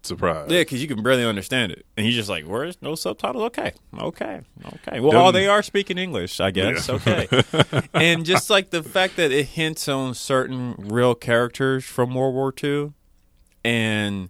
[0.06, 0.48] Surprise.
[0.50, 3.74] yeah, because you can barely understand it, and you're just like, "Where's no subtitles?" Okay,
[3.98, 4.42] okay,
[4.76, 5.00] okay.
[5.00, 6.88] Well, oh, they are speaking English, I guess.
[6.88, 6.96] Yeah.
[6.96, 7.28] Okay,
[7.94, 12.54] and just like the fact that it hints on certain real characters from World War
[12.64, 12.94] II,
[13.64, 14.30] and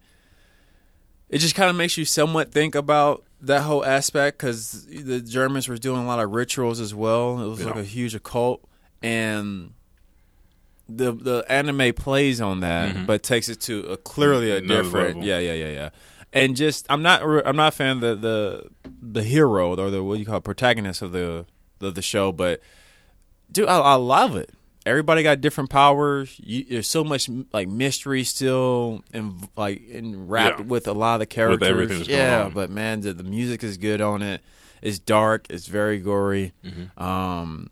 [1.29, 5.67] it just kind of makes you somewhat think about that whole aspect because the Germans
[5.67, 7.41] were doing a lot of rituals as well.
[7.43, 8.63] It was like a huge occult,
[9.03, 9.73] and
[10.87, 14.65] the the anime plays on that, but takes it to a clearly a Mm-hmm.
[14.71, 15.07] Another different.
[15.17, 15.23] level.
[15.25, 15.89] Yeah, yeah, yeah, yeah.
[16.33, 18.69] And just I'm not I'm not a fan of the the
[19.01, 21.45] the hero or the what do you call it, protagonist of the
[21.81, 22.61] of the show, but
[23.51, 24.51] dude, I, I love it.
[24.85, 26.39] Everybody got different powers.
[26.43, 30.65] You, there's so much like mystery still and like wrapped Yeah.
[30.65, 31.67] with a lot of the characters.
[31.67, 34.41] everything that's going yeah, but man, the, the music is good on it.
[34.83, 35.47] It's dark.
[35.49, 36.53] It's very gory.
[36.63, 37.01] Mm-hmm.
[37.03, 37.71] Um,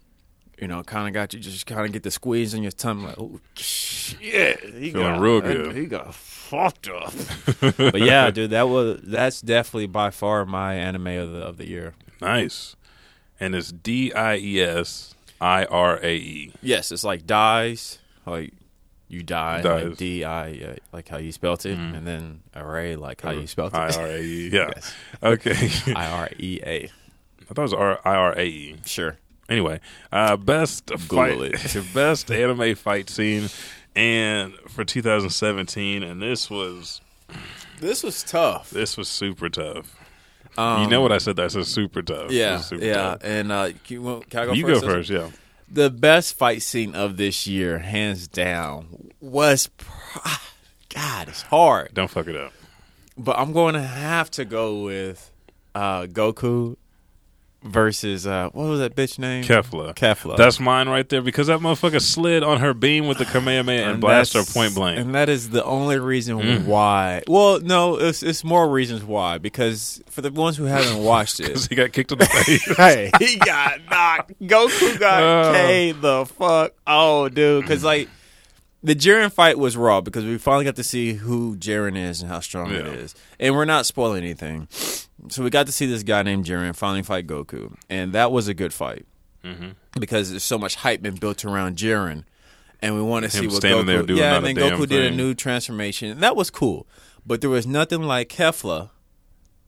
[0.60, 3.04] you know, kind of got you just kind of get the squeeze on your tongue,
[3.04, 5.76] like, oh shit, he Feeling got real good.
[5.76, 7.14] He got fucked up.
[7.78, 11.68] but yeah, dude, that was that's definitely by far my anime of the of the
[11.68, 11.94] year.
[12.22, 12.76] Nice.
[13.40, 16.54] And it's D I E S I R A E.
[16.62, 18.54] Yes, it's like dies, like
[19.08, 19.84] you die, Dies.
[19.90, 23.46] like D I, uh, like how you spelt it, and then array, like how you
[23.48, 23.98] spelt I it.
[23.98, 24.50] R A E.
[24.54, 24.72] Yeah.
[24.76, 24.94] Yes.
[25.22, 25.70] Okay.
[25.96, 26.84] I R E A.
[27.42, 28.76] I thought it was R I R A E.
[28.86, 29.18] Sure.
[29.50, 29.80] Anyway,
[30.12, 31.86] uh, best fight, it.
[31.94, 33.50] best anime fight scene,
[33.96, 37.02] and for 2017, and this was
[37.80, 38.70] This was tough.
[38.70, 39.96] this was super tough.
[40.58, 41.36] Um, you know what I said?
[41.36, 42.32] That's a super tough.
[42.32, 42.94] Yeah, super yeah.
[42.94, 43.24] tough.
[43.24, 44.82] And uh, can, you, can I go You first?
[44.82, 45.10] go first.
[45.10, 45.30] Yeah.
[45.72, 49.68] The best fight scene of this year, hands down, was.
[49.68, 50.20] Pr-
[50.94, 51.92] God, it's hard.
[51.94, 52.54] Don't fuck it up.
[53.18, 55.32] But I'm going to have to go with
[55.74, 56.78] uh, Goku
[57.64, 59.44] versus uh, what was that bitch name?
[59.44, 59.96] Kefla.
[59.96, 60.36] Kefla.
[60.38, 64.02] That's mine right there because that motherfucker slid on her beam with the Kamehameha and,
[64.02, 65.00] blasted her point blank.
[65.00, 66.66] And that is the only reason Mm.
[66.66, 67.24] why.
[67.28, 69.38] Well, no, it's it's more reasons why.
[69.38, 72.78] Because for the ones who haven't watched it, he got kicked in the face.
[72.78, 74.34] hey, he got knocked.
[74.42, 75.52] Goku got Oh.
[75.54, 76.74] K the fuck.
[76.86, 78.10] Oh, dude, because like
[78.84, 82.30] the Jiren fight was raw because we finally got to see who Jiren is and
[82.30, 82.92] how strong it Yeah.
[82.92, 84.68] is, and we're not spoiling anything.
[85.30, 88.48] So we got to see this guy named Jiren finally fight Goku, and that was
[88.48, 89.06] a good fight
[89.44, 89.72] Mm-hmm.
[90.00, 92.24] because there's so much hype been built around Jiren,
[92.82, 93.88] and we want to see what standing Goku.
[93.88, 96.88] there doing yeah, and then Goku did a new transformation, and that was cool.
[97.26, 98.90] But there was nothing like Kefla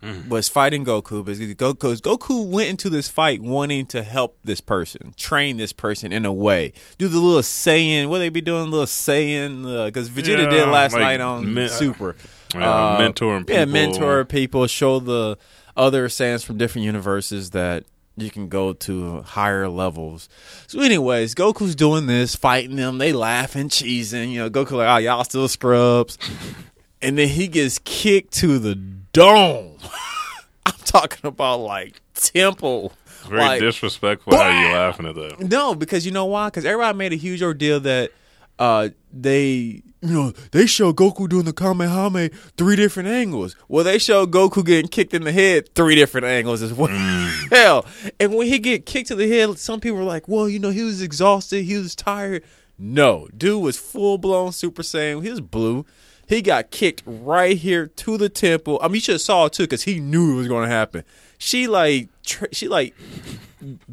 [0.05, 0.27] Mm.
[0.29, 5.15] was fighting Goku because Goku, Goku went into this fight wanting to help this person,
[5.17, 6.73] train this person in a way.
[6.99, 10.67] Do the little Saiyan, what they be doing, little Saiyan, uh, because Vegeta Yeah, did
[10.69, 12.11] last like night on men- Super.
[12.53, 13.55] Uh, yeah, uh, mentoring people.
[13.55, 15.37] Yeah, mentor people, show the
[15.75, 17.83] other Saiyans from different universes that
[18.15, 20.29] you can go to higher levels.
[20.67, 22.97] So, anyways, Goku's doing this, fighting them.
[22.99, 24.31] They laughing, cheesing.
[24.31, 26.17] You know, Goku like, oh, y'all still scrubs.
[27.01, 28.75] and then he gets kicked to the
[29.15, 29.77] dome.
[30.65, 32.93] I'm talking about like temple.
[33.27, 34.73] Very like, disrespectful how you Wow.
[34.73, 35.39] laughing at that.
[35.39, 36.47] no, because you know why?
[36.47, 38.11] Because everybody made a huge ordeal that
[38.59, 43.55] uh, they, you know, they show Goku doing the Kamehameha three different angles.
[43.67, 46.89] Well, they show Goku getting kicked in the head three different angles as well.
[47.51, 47.85] Hell,
[48.19, 50.69] and when he get kicked to the head, some people were like, "Well, you know,
[50.69, 52.43] he was exhausted, he was tired."
[52.77, 55.23] No, dude was full blown Super Saiyan.
[55.23, 55.85] He was blue.
[56.27, 58.79] He got kicked right here to the temple.
[58.81, 60.73] I mean, you should have saw it too because he knew it was going to
[60.75, 61.03] happen.
[61.37, 62.95] She like, tr- she like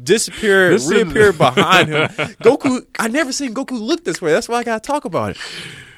[0.01, 2.07] disappeared, This is- reappeared behind him.
[2.41, 4.31] Goku, I never seen Goku look this way.
[4.31, 5.37] That's why I gotta talk about it.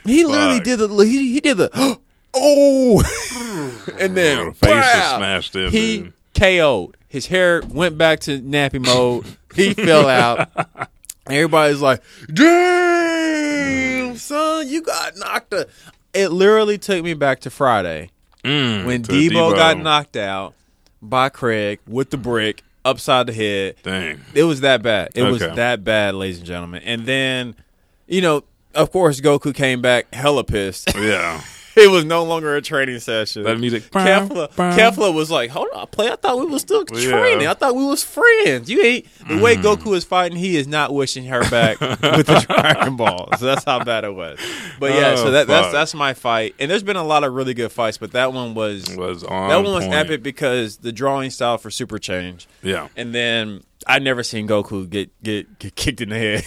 [0.06, 0.64] He literally Fuck.
[0.66, 1.70] did the he, he did the
[2.34, 5.18] oh, and then face is pow!
[5.18, 6.14] smashed in, He dude.
[6.34, 6.98] KO'd.
[7.08, 9.26] His hair went back to nappy mode.
[9.56, 10.50] He fell out.
[11.28, 12.02] Everybody's like,
[12.34, 15.68] "Damn, son, you got knocked." out."
[16.16, 18.10] It literally took me back to Friday
[18.46, 20.54] Mm, when to Deebo, got knocked out
[21.02, 23.76] by Craig with the brick upside the head.
[23.82, 24.22] Dang.
[24.36, 25.10] It was that bad.
[25.16, 26.84] It was that bad, ladies and gentlemen.
[26.84, 27.56] And then,
[28.08, 28.44] you know,
[28.76, 30.94] of course, Goku came back hella pissed.
[30.96, 31.42] Yeah.
[31.84, 33.44] it was no longer a training session.
[33.44, 33.84] That music.
[33.92, 36.10] Kefla, Kefla was like, "Hold on, play.
[36.12, 37.10] I thought we was still Yeah.
[37.12, 37.48] training.
[37.48, 38.70] I thought we was friends.
[38.70, 39.62] You ain't the way mm.
[39.64, 40.38] Goku is fighting.
[40.38, 43.30] He is not wishing her back with the Dragon Ball.
[43.38, 44.40] So that's how bad it was.
[44.80, 46.56] But yeah, Oh, so that, that's that's my fight.
[46.60, 49.50] And there's been a lot of really good fights, but that one was was on.
[49.50, 49.96] that one was point.
[49.96, 52.48] epic because the drawing style for Super Change.
[52.64, 56.44] Yeah, and then I never seen Goku get get, get kicked in the head.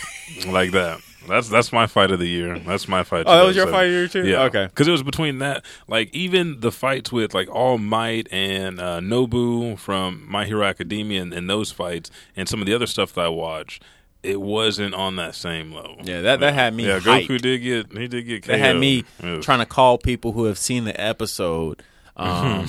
[0.47, 1.01] like that.
[1.29, 2.59] That's that's my fight of the year.
[2.59, 3.24] That's my fight.
[3.26, 3.72] Oh, that was your 2007.
[3.72, 4.29] fight of the year too?
[4.31, 4.45] Yeah.
[4.47, 4.66] Okay.
[4.66, 9.01] Because it was between that, like even the fights with like All Might and uh,
[9.01, 13.12] Nomu from My Hero Academia and, and those fights and some of the other stuff
[13.14, 13.83] that I watched,
[14.22, 15.97] it wasn't on that same level.
[16.03, 18.45] Yeah, that- that had me Yeah, Goku did get he did get.
[18.45, 21.83] That had me was- trying to call people who have seen the episode.
[22.19, 22.66] Um,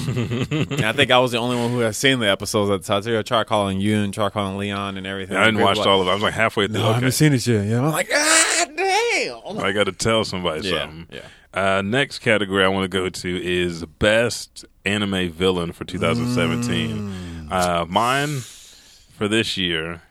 [0.84, 3.02] I think I was the only one who had seen the episodes at the time.
[3.02, 5.36] So I tried calling you and tried calling Leon and everything.
[5.38, 6.12] I didn't People watch like, all of it.
[6.12, 6.76] I was like halfway through.
[6.80, 7.66] No, I haven't seen it yet.
[7.66, 9.60] Yeah, I'm like, ah, damn.
[9.60, 11.08] I got to tell somebody Yeah, something.
[11.12, 11.22] yeah.
[11.52, 17.48] Uh, next category I want to go to is best anime villain for 2017.
[17.48, 17.52] Mm.
[17.52, 20.04] Uh, mine for this year,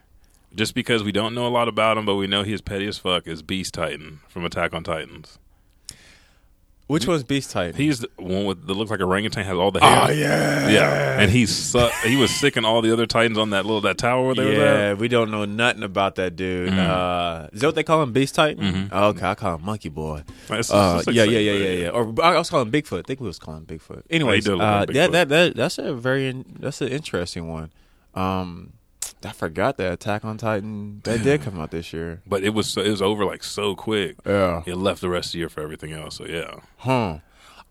[0.55, 2.99] just because we don't know a lot about him, but we know he's petty as
[2.99, 5.39] fuck, is Beast Titan from Attack on Titans.
[6.89, 7.75] Which one's Beast Titan?
[7.77, 10.05] He's the one with that looks like orangutan has all the hair.
[10.05, 13.67] oh yeah, yeah, and he's su- he was sicking all the other Titans on that
[13.67, 14.65] little that tower where they was at.
[14.65, 16.73] Yeah, we don't know nothing about that dude.
[16.73, 18.89] Uh, is that what they call him, Beast Titan?
[18.91, 20.23] Oh, okay, I call him Monkey Boy.
[20.47, 21.89] It's- Uh, it's like yeah, yeah, yeah, yeah, yeah.
[21.91, 23.01] Or I was calling him Bigfoot.
[23.01, 24.03] I think we was calling Bigfoot.
[24.09, 25.13] Anyway, did uh, like yeah, Bigfoot.
[25.13, 27.71] that, that that's a very that's an interesting one.
[28.15, 28.73] Um,
[29.25, 32.23] I forgot that Attack on Titan that did come out this year.
[32.27, 34.17] But it was it was over like so quick.
[34.25, 36.17] Yeah, It left the rest of the year for everything else.
[36.17, 36.61] So yeah.
[36.79, 37.19] huh?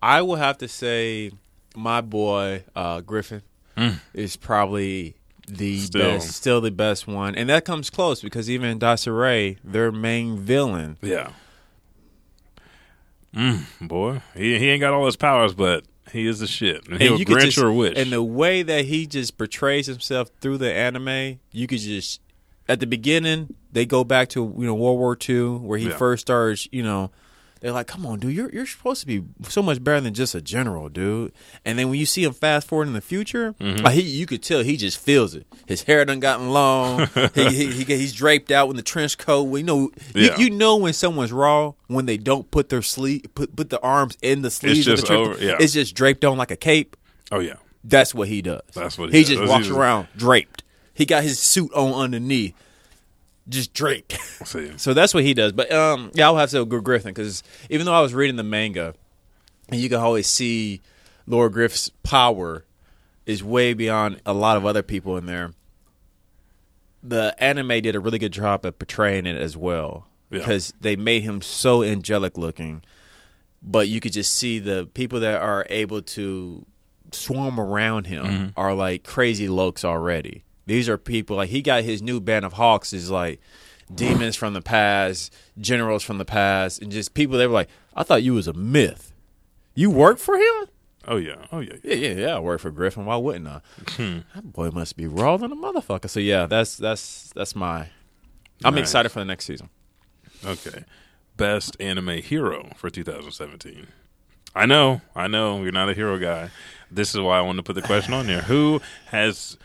[0.02, 1.32] I will have to say,
[1.76, 3.42] my boy uh, Griffin
[4.14, 5.16] is probably
[5.48, 6.02] the Still.
[6.02, 10.98] best, still the best one, and that comes close because even Ray, their main villain,
[11.02, 11.30] Yeah.
[13.36, 16.88] Mm, boy, he he ain't got all his powers, but he is the shit.
[16.88, 17.94] And he'll grant just- your wish.
[17.98, 22.22] And the way that he just portrays himself through the anime, you could just
[22.70, 25.98] at the beginning they go back to you know World War II where he Yeah.
[25.98, 26.68] first starts.
[26.72, 27.12] You know,
[27.60, 30.36] they're like, "Come on, dude, you're you're supposed to be so much better than just
[30.36, 31.32] a general, dude."
[31.66, 33.84] And then when you see him fast forward in the future, Mm-hmm.
[33.86, 35.46] like he, you could tell he just feels it.
[35.66, 37.08] His hair done gotten long.
[37.36, 39.44] he, he, he he's draped out in the trench coat.
[39.44, 40.38] We know Yeah.
[40.38, 43.80] you, you know when someone's raw when they don't put their sleeve put put the
[43.82, 44.80] arms in the sleeves.
[44.88, 45.58] of just the trench over- yeah.
[45.60, 46.96] It's just draped on like a cape.
[47.32, 48.62] oh yeah, That's what he does.
[48.74, 50.64] That's what he, he just walks He's- around draped.
[50.94, 52.56] He got his suit on underneath,
[53.50, 54.14] just draped.
[54.46, 55.52] see, so that's what he does.
[55.54, 58.44] But um, yeah, I'll have to go Griffin because even though I was reading the
[58.44, 58.94] manga,
[59.70, 60.82] and you can always see
[61.26, 62.64] Lord Griff's power
[63.26, 65.52] is way beyond a lot of other people in there.
[67.04, 70.40] The anime did a really good job at portraying it as well Yeah.
[70.40, 72.82] because they made him so angelic looking,
[73.62, 76.66] but you could just see the people that are able to
[77.12, 78.48] swarm around him Mm-hmm.
[78.60, 80.44] are like crazy lokes already.
[80.68, 83.42] These are people like he got his new band of hawks is like
[83.94, 88.04] demons from the past, generals from the past, and just people that were like, I
[88.04, 89.12] thought you was a myth.
[89.74, 90.68] You work for him?
[91.10, 91.76] oh yeah, oh yeah.
[91.84, 92.36] Yeah, yeah, yeah.
[92.36, 93.06] I work for Griffin.
[93.06, 93.62] Why wouldn't I?
[93.92, 94.18] Hmm.
[94.36, 96.10] that boy must be raw than a motherfucker.
[96.10, 97.88] So yeah, that's that's that's my.
[98.66, 98.82] I'm Nice.
[98.84, 99.70] excited for the next season.
[100.44, 100.84] Okay,
[101.38, 103.88] best anime hero for 2017.
[104.56, 106.50] I know, I know, you're not a hero guy.
[106.92, 108.42] This is why I wanted to put the question on there.
[108.42, 109.58] Who has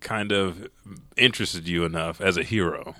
[0.00, 0.68] kind of
[1.16, 2.94] interested you enough as a hero?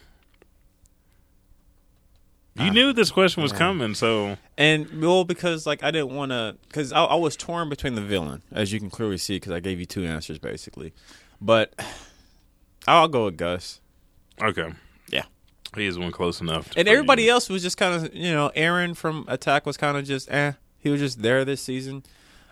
[2.61, 6.57] You knew this question was coming, so And well, because like I didn't want to,
[6.67, 9.61] because I, I was torn between the villain, as you can clearly see, because I
[9.61, 10.93] gave you two answers basically.
[11.41, 11.73] But
[12.89, 13.81] I'll go with Guts.
[14.43, 14.73] okay.
[15.09, 15.23] Yeah.
[15.77, 16.71] He is one close enough.
[16.71, 17.31] to- And everybody you.
[17.31, 20.53] else was just kind of, you know, Eren from Attack was kind of just, eh.
[20.81, 22.03] He was just there this season.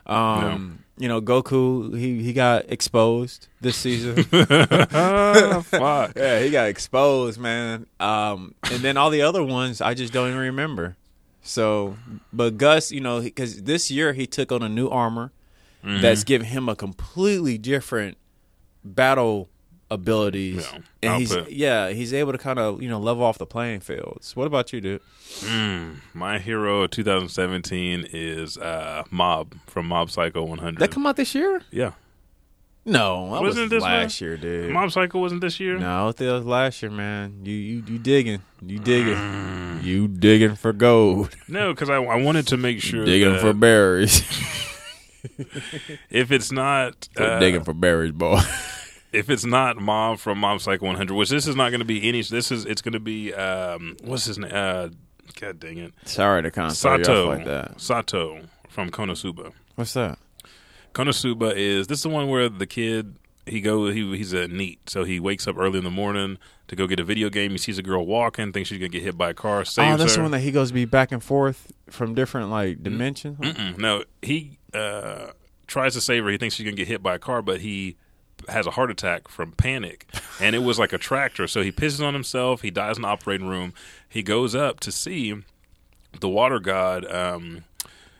[0.06, 4.24] Um, You know, Goku, he he got exposed this season.
[4.32, 6.12] Ah, fuck.
[6.16, 7.86] yeah, he got exposed, man.
[8.00, 10.96] Um, and then all the other ones, I just don't even remember.
[11.42, 11.96] So,
[12.32, 15.32] but Guts, you know, because this year he took on a new armor
[15.84, 16.00] Mm-hmm.
[16.02, 18.16] that's giving him a completely different
[18.82, 19.48] battle
[19.90, 23.46] abilities, Yeah, and he's yeah, he's able to kind of you know level off the
[23.46, 24.34] playing fields.
[24.34, 25.02] What about you, dude?
[25.40, 30.78] Mm, my hero of 2017 is uh, Mob from Mob Psycho 100.
[30.78, 31.62] That come out this year?
[31.70, 31.92] yeah.
[32.88, 34.70] No, that Wasn't was this last year, dude.
[34.70, 35.76] Mob Psycho wasn't this year?
[35.76, 37.40] No, it was last year, man.
[37.42, 38.42] You you you digging?
[38.64, 39.16] You digging?
[39.16, 39.82] Mm.
[39.82, 41.34] You digging for gold?
[41.48, 44.20] No, because I, I wanted to make sure digging for berries?
[46.10, 48.40] if it's not uh, digging for berries, boy.
[49.16, 52.06] if it's not Mob from Mob Psycho 100, which this is not going to be
[52.06, 52.22] any.
[52.22, 54.50] This is it's going to be um, what's his name?
[54.52, 54.88] Uh,
[55.40, 55.94] God dang it.
[56.04, 57.28] Sorry to kind of throw you off Sato.
[57.28, 57.80] like that.
[57.80, 59.52] Sato from Konosuba.
[59.74, 60.18] What's that?
[60.94, 64.88] Konosuba is this is the one where the kid he go he he's a NEET
[64.88, 66.38] so he wakes up early in the morning
[66.68, 67.52] to go get a video game.
[67.52, 69.96] He sees a girl walking, thinks she's gonna get hit by a car, saves oh,
[69.96, 70.18] that's her.
[70.18, 73.38] the one that he goes to be back and forth from different like dimensions.
[73.38, 73.78] Mm-mm.
[73.78, 75.28] No, he uh,
[75.66, 76.30] tries to save her.
[76.30, 77.96] He thinks she's gonna get hit by a car, but he
[78.48, 80.06] has a heart attack from panic,
[80.40, 81.46] and it was like a tractor.
[81.46, 82.62] So he pisses on himself.
[82.62, 83.72] He dies in the operating room.
[84.08, 85.34] He goes up to see
[86.20, 87.64] the water god um,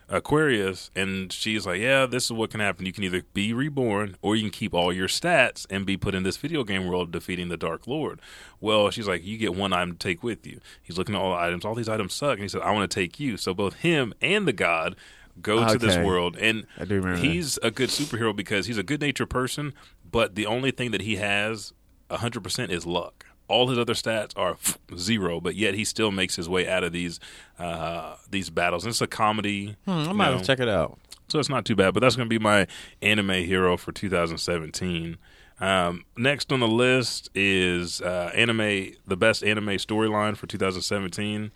[0.09, 2.85] Aquarius, and she's like, "Yeah, this is what can happen.
[2.85, 6.15] You can either be reborn, or you can keep all your stats and be put
[6.15, 8.21] in this video game world, defeating the Dark Lord."
[8.61, 11.31] Well, she's like, "You get one item to take with you." He's looking at all
[11.31, 11.65] the items.
[11.65, 14.13] All these items suck, and he said, "I want to take you." So both him
[14.21, 14.95] and the god
[15.41, 17.23] go to this world, and remember that.
[17.23, 19.73] he's a good superhero because he's a good natured person,
[20.11, 21.73] but the only thing that he has
[22.09, 23.25] 100% is luck.
[23.49, 24.57] All his other stats are
[24.97, 27.19] zero, but yet he still makes his way out of these
[27.59, 28.83] uh, these battles.
[28.83, 30.99] And it's a comedy, Hmm, I you might know, have to check it out.
[31.29, 31.93] so it's not too bad.
[31.93, 32.67] But that's going to be my
[33.01, 35.17] anime hero for 2017.
[35.59, 41.51] Um, next on the list is uh, anime, the best anime storyline for 2017.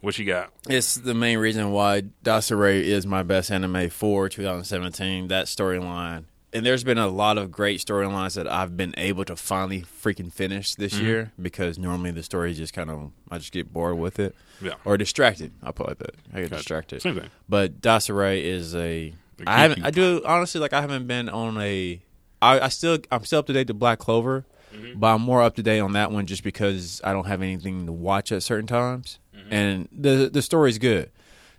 [0.00, 0.50] What you got?
[0.68, 5.28] It's the main reason why Dies Irae is my best anime for 2017.
[5.28, 6.24] That storyline,
[6.54, 10.32] and there's been a lot of great storylines that I've been able to finally freaking
[10.32, 11.04] finish this Mm-hmm.
[11.04, 14.74] year because normally the story just kind of I just get bored with it Yeah.
[14.84, 15.52] or distracted.
[15.62, 16.14] I'll put it like that.
[16.32, 16.56] I get Gotcha.
[16.60, 17.02] distracted.
[17.02, 17.30] Same thing.
[17.48, 19.12] But Dies Irae is a
[19.46, 19.84] I haven't.
[19.84, 22.00] I do honestly like I haven't been on a.
[22.40, 24.98] I, I still I'm still up to date to Black Clover, Mm-hmm.
[25.00, 27.86] but I'm more up to date on that one just because I don't have anything
[27.86, 29.52] to watch at certain times, Mm-hmm.
[29.52, 31.10] and the the story's good.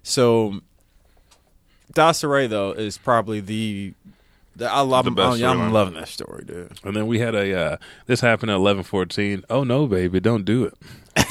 [0.03, 0.61] So,
[1.93, 3.93] Dies Irae though is probably the.
[4.61, 5.05] I love.
[5.05, 6.71] The I'm, I'm loving that story, dude.
[6.83, 9.43] And then we had a uh, this happened at eleven fourteen.
[9.49, 10.73] Oh no, baby, don't do it.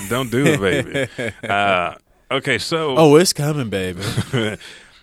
[0.09, 1.35] Don't do it, baby.
[1.49, 1.95] uh,
[2.31, 4.03] okay, so Oh, it's coming, baby.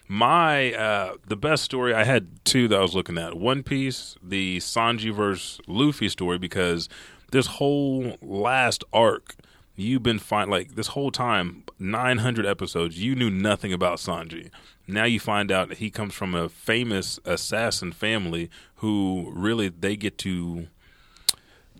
[0.07, 3.37] my uh, the best story I had two that I was looking at.
[3.37, 6.89] One Piece, the Sanji versus Luffy story, because
[7.31, 9.35] this whole last arc,
[9.75, 14.49] you've been fine like this whole time, nine hundred episodes, you knew nothing about Sanji.
[14.87, 19.95] Now you find out that he comes from a famous assassin family who really they
[19.95, 20.67] get to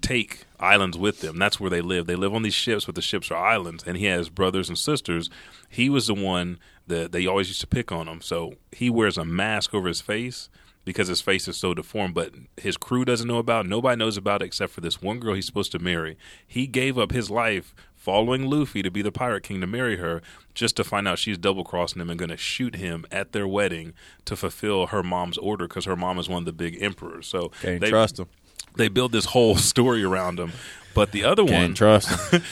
[0.02, 1.38] take islands with them.
[1.38, 2.08] That's where they live.
[2.08, 4.78] They live on these ships, but the ships are islands, and he has brothers and
[4.78, 5.30] sisters.
[5.70, 8.22] He was the one that they always used to pick on him.
[8.22, 10.50] So he wears a mask over his face
[10.84, 13.68] because his face is so deformed, but his crew doesn't know about.
[13.68, 16.18] Nobody knows about it except for this one girl he's supposed to marry.
[16.48, 20.24] He gave up his life following Luffy to be the pirate king to marry her
[20.56, 23.48] just to find out she's double crossing him and going to shoot him at their
[23.48, 23.94] wedding
[24.26, 27.28] to fulfill her mom's order because her mom is one of the big emperors.
[27.28, 28.28] So Can't they, trust him.
[28.76, 30.52] they build this whole story around him.
[30.94, 32.10] But the other one, Can't trust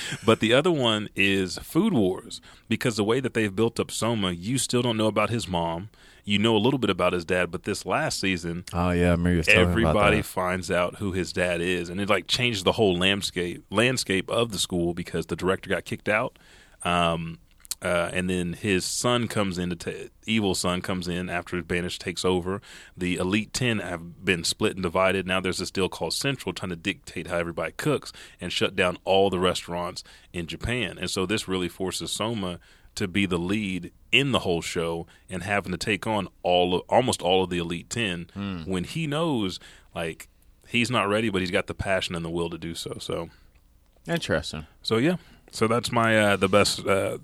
[0.26, 4.32] but the other one is Food Wars because the way that they've built up Soma,
[4.32, 5.90] you still don't know about his mom.
[6.26, 9.38] You know a little bit about his dad, but this last season, Oh yeah, Mary
[9.38, 12.96] was about everybody finds out who his dad is, and it like changed the whole
[12.98, 16.38] landscape landscape of the school because the director got kicked out.
[16.84, 17.40] Um,
[17.82, 21.66] uh, and then his son comes in The ta- evil son comes in after his
[21.66, 22.62] banish takes over.
[22.98, 25.26] The elite ten have been split and divided.
[25.26, 28.12] Now there's this deal called Central trying to dictate how everybody cooks
[28.42, 30.04] and shut down all the restaurants
[30.34, 30.98] in Japan.
[31.00, 32.60] And so this really forces Soma
[32.96, 36.82] to be the lead in the whole show and having to take on all of,
[36.90, 39.60] almost all of the elite 10 when he knows
[39.96, 40.28] like
[40.68, 43.30] he's not ready but he's got the passion and the will to do so so
[44.08, 45.18] Interesting so yeah
[45.52, 47.20] so that's my uh the best uh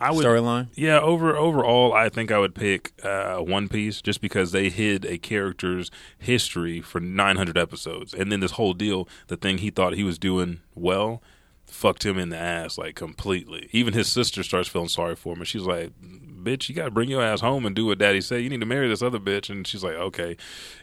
[0.00, 0.68] I would storyline.
[0.74, 5.04] yeah, over overall, I think I would pick uh, One Piece just because they hid
[5.04, 9.94] a character's history for 900 episodes, and then this whole deal, the thing he thought
[9.94, 11.22] he was doing well,
[11.64, 13.68] fucked him in the ass like completely.
[13.72, 16.90] Even his sister starts feeling sorry for him, and she's like, "Bitch, you got to
[16.90, 18.42] bring your ass home and do what Daddy said.
[18.42, 20.36] You need to marry this other bitch." And she's like, "Okay,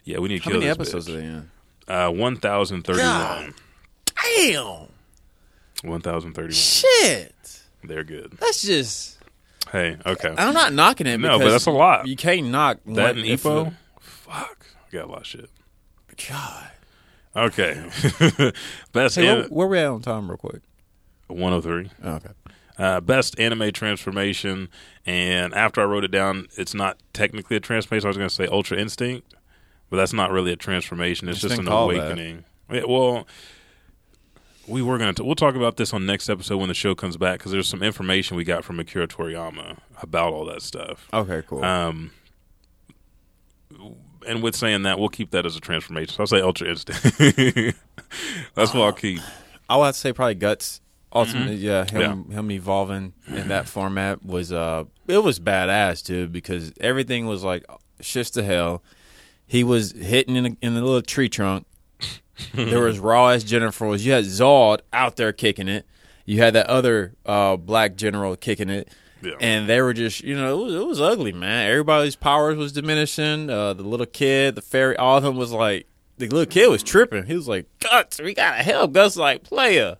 [0.05, 1.51] yeah, we need to How kill many this episodes bitch." are they in?
[1.87, 3.53] Uh, 1,031.
[4.37, 4.87] Damn.
[5.83, 6.51] 1,031.
[6.51, 7.60] Shit.
[7.83, 8.37] They're good.
[8.39, 9.17] That's just.
[9.71, 10.33] Hey, okay.
[10.37, 11.19] I'm not knocking it.
[11.19, 12.07] No, but because that's a lot.
[12.07, 15.49] You can't knock That one and Epo, fuck, I got a lot of shit.
[16.29, 16.67] God.
[17.35, 17.81] Okay.
[18.91, 20.61] Best Hey, where, an- where we at on time, real quick?
[21.27, 21.89] 103.
[22.03, 22.29] Oh, okay.
[22.77, 24.67] Uh, best anime transformation.
[25.05, 28.07] And after I wrote it down, it's not technically a transformation.
[28.07, 29.33] I was going to say Ultra Instinct,
[29.89, 31.29] but that's not really a transformation.
[31.29, 31.71] It's Just an that.
[31.71, 32.43] awakening.
[32.71, 33.27] Yeah, well,
[34.71, 35.23] we were going to.
[35.23, 37.83] We'll talk about this on next episode when the show comes back because there's some
[37.83, 41.07] information we got from Akira Toriyama about all that stuff.
[41.13, 41.63] Okay, cool.
[41.63, 42.11] Um,
[44.27, 46.13] and with saying that, we'll keep that as a transformation.
[46.13, 47.03] So I'll say Ultra Instinct.
[48.55, 49.19] That's what I'll keep.
[49.69, 50.81] I would have to say probably Guts
[51.13, 56.73] ultimately, yeah, him him evolving in that format was uh, it was badass too because
[56.79, 57.65] everything was like
[58.01, 58.83] shits to hell.
[59.45, 61.65] He was hitting in a, in the little tree trunk.
[62.53, 64.05] There was raw as Jennifer was.
[64.05, 65.85] You had Zod out there kicking it.
[66.25, 68.89] You had that other uh, black general kicking it.
[69.23, 69.33] Yeah.
[69.39, 71.69] And they were just, you know, it was, it was ugly, man.
[71.69, 73.49] Everybody's powers was diminishing.
[73.49, 75.87] Uh, the little kid, the fairy, all of them was like,
[76.17, 77.25] the little kid was tripping.
[77.25, 78.93] He was like, Guts, we gotta help.
[78.93, 79.97] Guts like, player,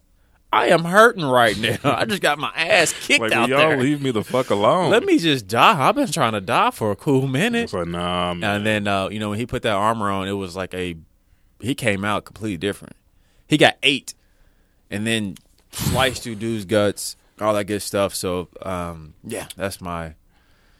[0.53, 1.77] I am hurting right now.
[1.83, 3.77] I just got my ass kicked Like, out y'all there.
[3.81, 4.89] leave me the fuck alone?
[4.91, 5.87] Let me just die.
[5.87, 7.63] I've been trying to die for a cool minute.
[7.65, 8.57] It's like, nah, man.
[8.57, 10.95] And then, uh, you know, when he put that armor on, it was like a,
[11.61, 12.95] he came out completely different.
[13.47, 14.13] He got eight,
[14.89, 15.35] and then
[15.71, 18.13] sliced through dude's guts, all that good stuff.
[18.15, 20.15] So, um, yeah, that's my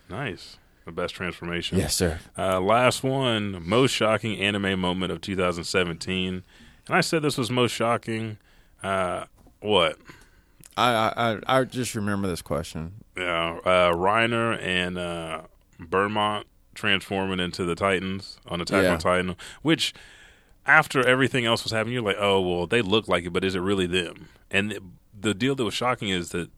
[0.10, 0.58] nice.
[0.86, 1.78] The best transformation.
[1.78, 2.20] yes, sir.
[2.38, 6.44] Uh, last one, most shocking anime moment of 2017.
[6.88, 8.38] And I said this was most shocking.
[8.82, 9.26] Uh,
[9.60, 9.98] what?
[10.76, 12.94] I, I I just remember this question.
[13.16, 15.42] Yeah, uh, Reiner and uh,
[16.74, 18.94] transforming into the Titans on Attack Yeah.
[18.94, 19.94] on Titan, which
[20.66, 23.56] after everything else was happening, you're like, oh, well, they look like it, but is
[23.56, 24.30] it really them?
[24.50, 24.82] And the,
[25.20, 26.50] the deal that was shocking is that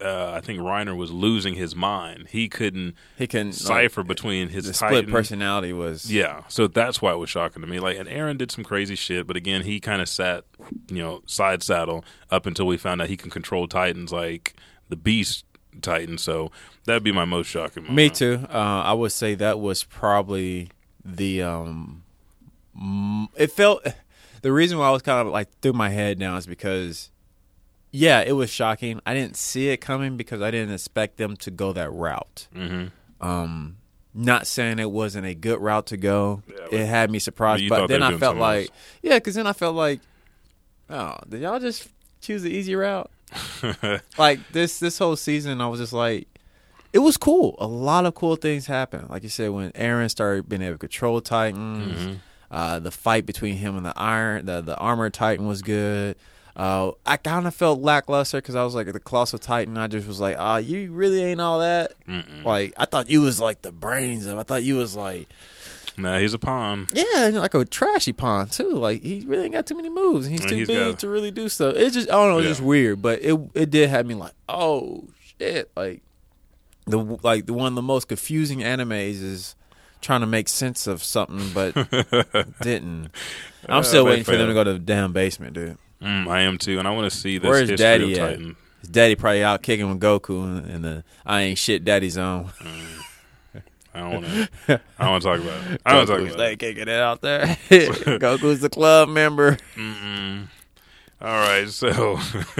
[0.00, 2.28] uh, I think Reiner was losing his mind.
[2.30, 4.98] He couldn't He can cipher between his the Titan.
[4.98, 7.80] split personality was Yeah, so that's why it was shocking to me.
[7.80, 10.44] Like, and Eren did some crazy shit, but again, he kind of sat,
[10.88, 14.54] you know, side saddle up until we found out he can control Titans like
[14.88, 15.44] the Beast
[15.82, 16.16] Titan.
[16.16, 16.52] So
[16.84, 17.82] that'd be my most shocking.
[17.82, 17.96] Moment.
[17.96, 18.46] Me too.
[18.48, 20.70] Uh, I would say that was probably
[21.04, 21.42] the.
[21.42, 22.04] Um,
[23.36, 23.86] it felt
[24.42, 27.10] the reason why I was kind of like through my head now is because,
[27.90, 29.00] yeah, it was shocking.
[29.06, 32.46] I didn't see it coming because I didn't expect them to go that route.
[32.54, 32.90] Mhm.
[33.20, 33.76] Um,
[34.14, 36.42] not saying it wasn't a good route to go.
[36.48, 38.76] Yeah, but- it had me surprised, you but then I felt like, else.
[39.02, 40.00] yeah, because then I felt like,
[40.90, 41.88] oh, did y'all just
[42.20, 43.10] choose the easy route?
[44.18, 46.26] like this this whole season, I was just like,
[46.92, 47.56] it was cool.
[47.58, 49.10] A lot of cool things happened.
[49.10, 52.14] Like you said, when Eren started being able to control Titans, Mm-hmm.
[52.50, 56.16] Uh, the fight between him and the Iron, the the armored Titan was good.
[56.56, 59.78] Uh, I kind of felt lackluster because I was like the Colossal Titan.
[59.78, 61.92] I just was like, ah, you really ain't all that.
[62.08, 62.42] Mm-mm.
[62.44, 64.38] Like I thought you was like the brains of.
[64.38, 65.28] I thought you was like
[65.96, 66.86] Nah, he's a pawn.
[66.92, 68.70] yeah, like a trashy pawn too.
[68.70, 70.26] Like he really ain't got too many moves.
[70.26, 71.74] and He's too he's big got- to really do stuff.
[71.76, 72.38] It's just I don't know.
[72.38, 72.50] It's Yeah.
[72.50, 75.04] just weird, but it it did have me like, oh
[75.38, 76.02] shit, like
[76.86, 79.54] the like the one of the most confusing animes is
[80.00, 81.74] trying to make sense of something, but
[82.62, 83.10] didn't.
[83.68, 85.76] I'm Uh, still they waiting for them to go to the damn basement, dude.
[86.02, 88.28] Mm, I am too, and I want to see this Where's history Daddy of at?
[88.30, 88.56] Titan.
[88.80, 92.50] His daddy probably out kicking with Goku in- the I ain't shit daddy zone.
[93.94, 94.48] I don't want to.
[94.98, 95.80] I don't want to talk about it.
[95.84, 96.58] I don't want to talk about it.
[96.60, 97.46] kicking it out there.
[97.68, 99.56] Goku's the club member.
[99.74, 100.46] Mm-mm.
[101.20, 102.14] All right, so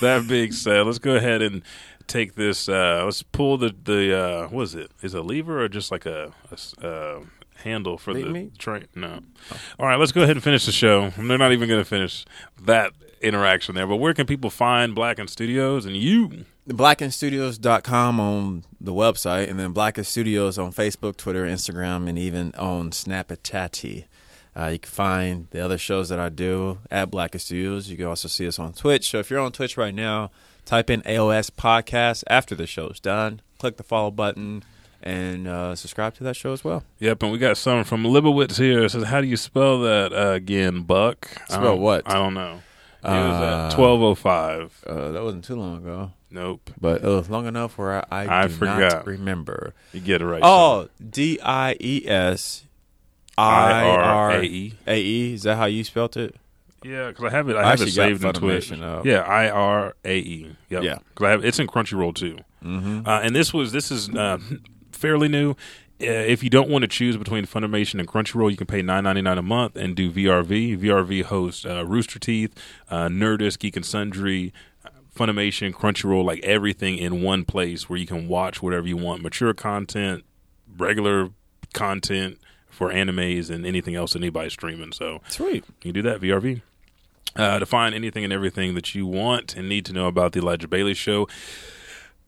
[0.00, 1.62] that being said, let's go ahead and
[2.06, 2.68] take this.
[2.68, 4.90] Uh, let's pull the the uh, what is it?
[5.02, 6.32] Is it a lever or just like a
[6.82, 7.20] uh,
[7.56, 8.86] handle for the train?
[8.94, 9.20] No.
[9.78, 11.10] All right, let's go ahead and finish the show.
[11.10, 12.24] They're not even going to finish
[12.62, 13.86] that interaction there.
[13.86, 16.44] But where can people find Blacken Studios and you?
[16.66, 22.54] The blackenstudios.com on the website and then Blacken Studios on Facebook, Twitter, Instagram, and even
[22.54, 24.04] on Snapchat.
[24.56, 27.90] Uh, you can find the other shows that I do at Blacken Studios.
[27.90, 29.10] You can also see us on Twitch.
[29.10, 30.30] So if you're on Twitch right now,
[30.64, 33.40] type in AOS Podcast after the show's done.
[33.58, 34.62] Click the follow button
[35.02, 36.82] and uh, subscribe to that show as well.
[36.98, 38.84] Yep, and we got some from Libowitz here.
[38.84, 42.08] It says, "How do you spell that uh, again, Buck?" I Spell don't- what?
[42.08, 42.60] I don't know.
[43.02, 44.82] It was Uh, at twelve oh five.
[44.86, 48.44] Uh, that wasn't too long ago, Nope, but it was long enough where I, I,
[48.44, 49.06] I forgot.
[49.06, 49.74] remember.
[49.92, 50.40] you get it right.
[50.42, 52.64] Oh, D I E S
[53.36, 54.74] I R A I-R-A-E.
[54.88, 55.34] E.
[55.34, 56.34] Is that how you spelt it?
[56.84, 57.56] Yeah, because I have it.
[57.56, 58.70] I, I have it saved in Twitch.
[58.70, 59.06] Up.
[59.06, 60.56] Yeah, I R A E.
[60.68, 60.82] Yep.
[60.82, 60.98] Yeah.
[61.20, 62.36] have it's in Crunchyroll too.
[62.62, 63.08] Mm-hmm.
[63.08, 64.38] Uh, and this was this is uh,
[64.92, 65.52] fairly new.
[66.02, 69.04] Uh, if you don't want to choose between Funimation and Crunchyroll, you can pay nine
[69.04, 70.78] ninety nine a month and do VRV.
[70.78, 72.54] VRV hosts uh, Rooster Teeth,
[72.90, 74.52] uh, Nerdist, Geek and Sundry,
[75.16, 79.54] Funimation, Crunchyroll, like everything in one place where you can watch whatever you want, mature
[79.54, 80.24] content,
[80.76, 81.30] regular
[81.72, 82.38] content
[82.68, 84.92] for animes, and anything else anybody's streaming.
[84.92, 85.64] So Sweet.
[85.82, 86.60] you can do that VRV.
[87.36, 90.38] Uh, to find anything and everything that you want and need to know about the
[90.38, 91.26] Elijah Bailey Show,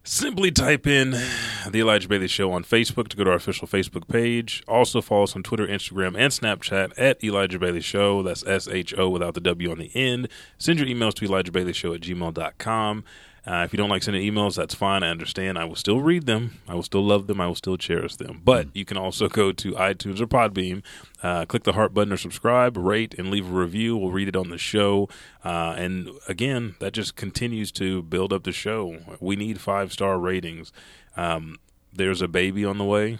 [0.02, 4.08] simply type in the Elijah Bailey Show on Facebook to go to our official Facebook
[4.08, 4.62] page.
[4.66, 8.22] Also follow us on Twitter, Instagram, and Snapchat at Elijah Bailey Show.
[8.22, 10.28] That's S H O without the W on the end.
[10.58, 13.04] Send your emails to Elijah Bailey Show at gmail.com.
[13.46, 15.04] Uh, if you don't like sending emails, that's fine.
[15.04, 15.56] I understand.
[15.56, 16.58] I will still read them.
[16.66, 17.40] I will still love them.
[17.40, 18.40] I will still cherish them.
[18.44, 20.82] But you can also go to iTunes or Podbean,
[21.22, 23.96] uh, click the heart button or subscribe, rate, and leave a review.
[23.96, 25.08] We'll read it on the show.
[25.44, 28.98] Uh, and again, that just continues to build up the show.
[29.20, 30.72] We need five star ratings.
[31.16, 31.58] Um,
[31.92, 33.18] there's a baby on the way,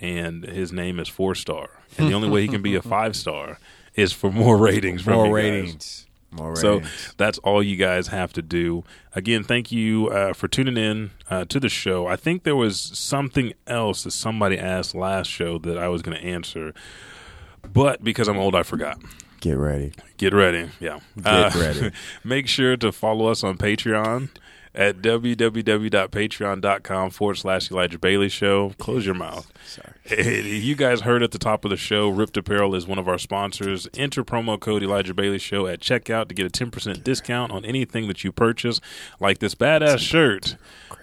[0.00, 1.70] and his name is four star.
[1.96, 3.58] And the only way he can be a five star
[3.94, 5.02] is for more ratings.
[5.02, 6.40] From More you ratings.
[6.40, 6.82] More So
[7.16, 8.84] that's all you guys have to do.
[9.14, 12.06] Again, thank you uh, for tuning in uh, to the show.
[12.06, 16.16] I think there was something else that somebody asked last show that I was going
[16.16, 16.72] to answer,
[17.72, 18.98] but because I'm old, I forgot.
[19.40, 19.92] get ready.
[20.16, 20.70] Get ready.
[20.80, 21.00] Yeah.
[21.20, 21.90] Get ready.
[22.24, 24.30] Make sure to follow us on Patreon
[24.74, 28.70] at www.patreon.com forward slash Elijah Bailey Show.
[28.78, 29.52] Close your mouth.
[29.66, 29.91] Sorry.
[30.04, 33.06] Hey, you guys heard at the top of the show, RIPT Apparel is one of
[33.06, 33.88] our sponsors.
[33.94, 38.08] Enter promo code Elijah Bailey Show at checkout to get a 10% discount on anything
[38.08, 38.80] that you purchase,
[39.20, 40.56] like this badass shirt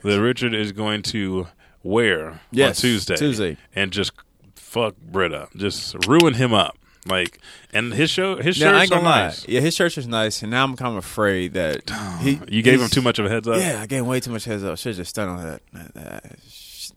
[0.03, 1.47] that Richard is going to
[1.81, 3.15] wear Yes, on Tuesday.
[3.15, 3.57] Tuesday.
[3.73, 4.11] And just
[4.55, 5.47] fuck Britta.
[5.55, 6.77] Just ruin him up.
[7.05, 7.39] Like,
[7.73, 9.21] and his show, his Now, shirts are lie.
[9.27, 9.47] nice.
[9.47, 11.89] Yeah, his church is nice, and now I'm kind of afraid that
[12.19, 12.38] he.
[12.49, 13.57] You gave him too much of a heads up.
[13.57, 14.77] Yeah, I gave him way too much heads up.
[14.77, 16.39] Should just stand on that, that, that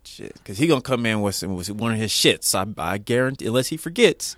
[0.05, 2.55] shit because he gonna come in with, some, with one of his shits.
[2.55, 4.37] I, I guarantee, unless he forgets,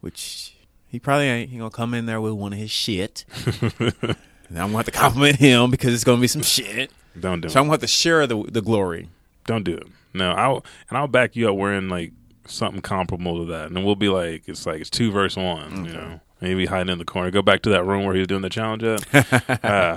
[0.00, 0.54] which
[0.88, 1.50] he probably ain't.
[1.50, 3.24] He gonna come in there with one of his shit.
[3.80, 4.16] and
[4.50, 6.90] I'm gonna have to compliment him because it's gonna be some shit.
[7.18, 7.54] Don't do So it.
[7.54, 9.08] So I'm gonna have to share the the glory.
[9.46, 9.86] Don't do it.
[10.14, 12.12] No, I'll and I'll back you up wearing like
[12.46, 15.86] something comparable to that, and then we'll be like, it's like it's two verse one,
[15.86, 16.20] you know.
[16.42, 17.30] Maybe hiding in the corner.
[17.30, 19.04] Go back to that room where he was doing the challenge at.
[19.64, 19.96] uh,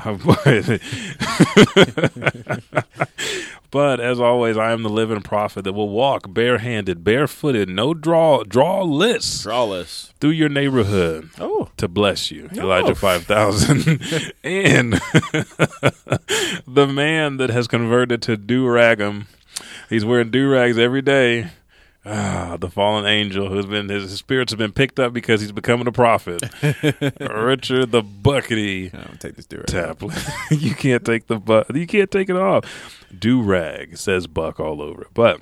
[3.71, 8.43] but, as always, I am the living prophet that will walk barehanded, barefooted, no draw,
[8.43, 10.13] drawless Drawless.
[10.19, 13.99] through your neighborhood Oh, to bless you, Elijah 5000.
[14.43, 14.93] and
[16.67, 19.25] the man that has converted to do ragum,
[19.89, 21.47] he's wearing do rags every day.
[22.07, 25.87] Ah, the fallen angel who's been his spirits have been picked up because he's becoming
[25.87, 26.43] a prophet.
[27.19, 29.65] Richard the Buckity I'm take this dude.
[29.65, 30.13] Taplin.
[30.61, 33.03] you can't take the bu- you can't take it off.
[33.17, 35.07] Do rag says Buck all over it.
[35.15, 35.41] But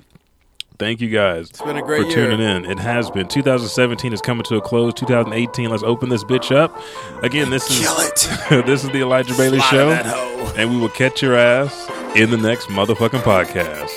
[0.78, 2.30] thank you guys been a great for year.
[2.30, 2.64] tuning in.
[2.64, 3.28] It has been.
[3.28, 4.94] 2017 is coming to a close.
[4.94, 5.68] 2018.
[5.68, 6.74] Let's open this bitch up.
[7.22, 8.64] Again, this is it.
[8.66, 10.54] this is the Elijah Bailey Slide Show, that hoe.
[10.56, 13.90] and we will catch your ass in the next motherfucking podcast.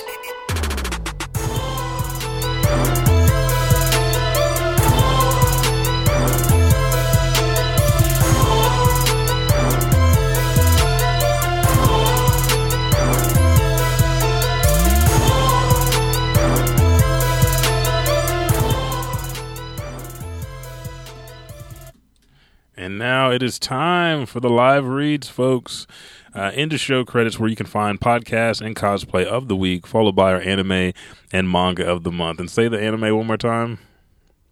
[23.38, 25.86] It is time for the live reads, folks.
[26.34, 30.16] Uh, into show credits where you can find podcast and cosplay of the week, followed
[30.16, 30.92] by our anime
[31.32, 32.40] and manga of the month.
[32.40, 33.78] And say the anime one more time.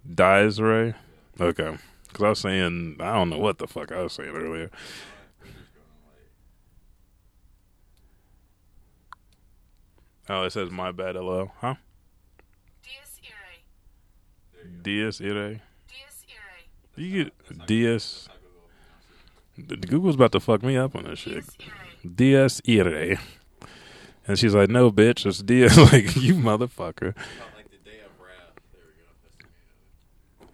[0.09, 0.95] Dies Ray.
[1.41, 1.77] Okay,
[2.07, 4.71] because I was saying I don't know what the fuck I was saying earlier.
[10.29, 11.17] Oh, it says my bad.
[11.17, 11.75] Hello, huh?
[12.85, 14.81] Dies Irae.
[14.85, 15.61] Dies Irae.
[16.95, 18.29] You get Dias.
[19.87, 21.45] Google's about to fuck me up on this shit.
[22.15, 23.11] Dies Irae.
[23.13, 23.19] Irae.
[24.29, 25.77] And she's like, no, bitch, it's Dias.
[25.93, 27.15] like, you motherfucker.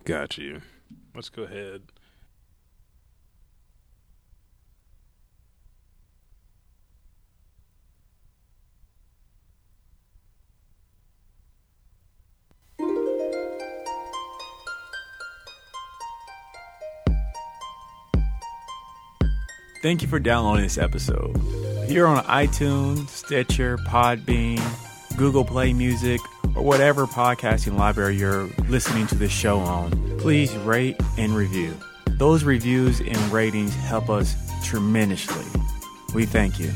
[0.04, 0.60] Got you.
[1.14, 1.82] Let's go ahead.
[19.82, 21.36] Thank you for downloading this episode.
[21.88, 24.62] You're on iTunes, Stitcher, Podbean,
[25.16, 26.20] Google Play Music,
[26.54, 31.76] or whatever podcasting library you're listening to this show on, please rate and review.
[32.06, 35.44] Those reviews and ratings help us tremendously.
[36.14, 36.70] We thank you.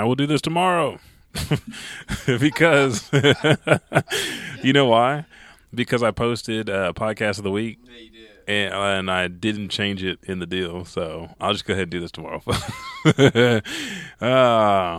[0.00, 0.98] I will do this tomorrow
[2.26, 3.10] because
[4.62, 5.26] you know why?
[5.74, 7.78] Because I posted uh, podcast of the week.
[8.48, 11.90] And, and I didn't change it in the deal, so I'll just go ahead and
[11.90, 12.42] do this tomorrow.
[12.46, 13.60] Ah,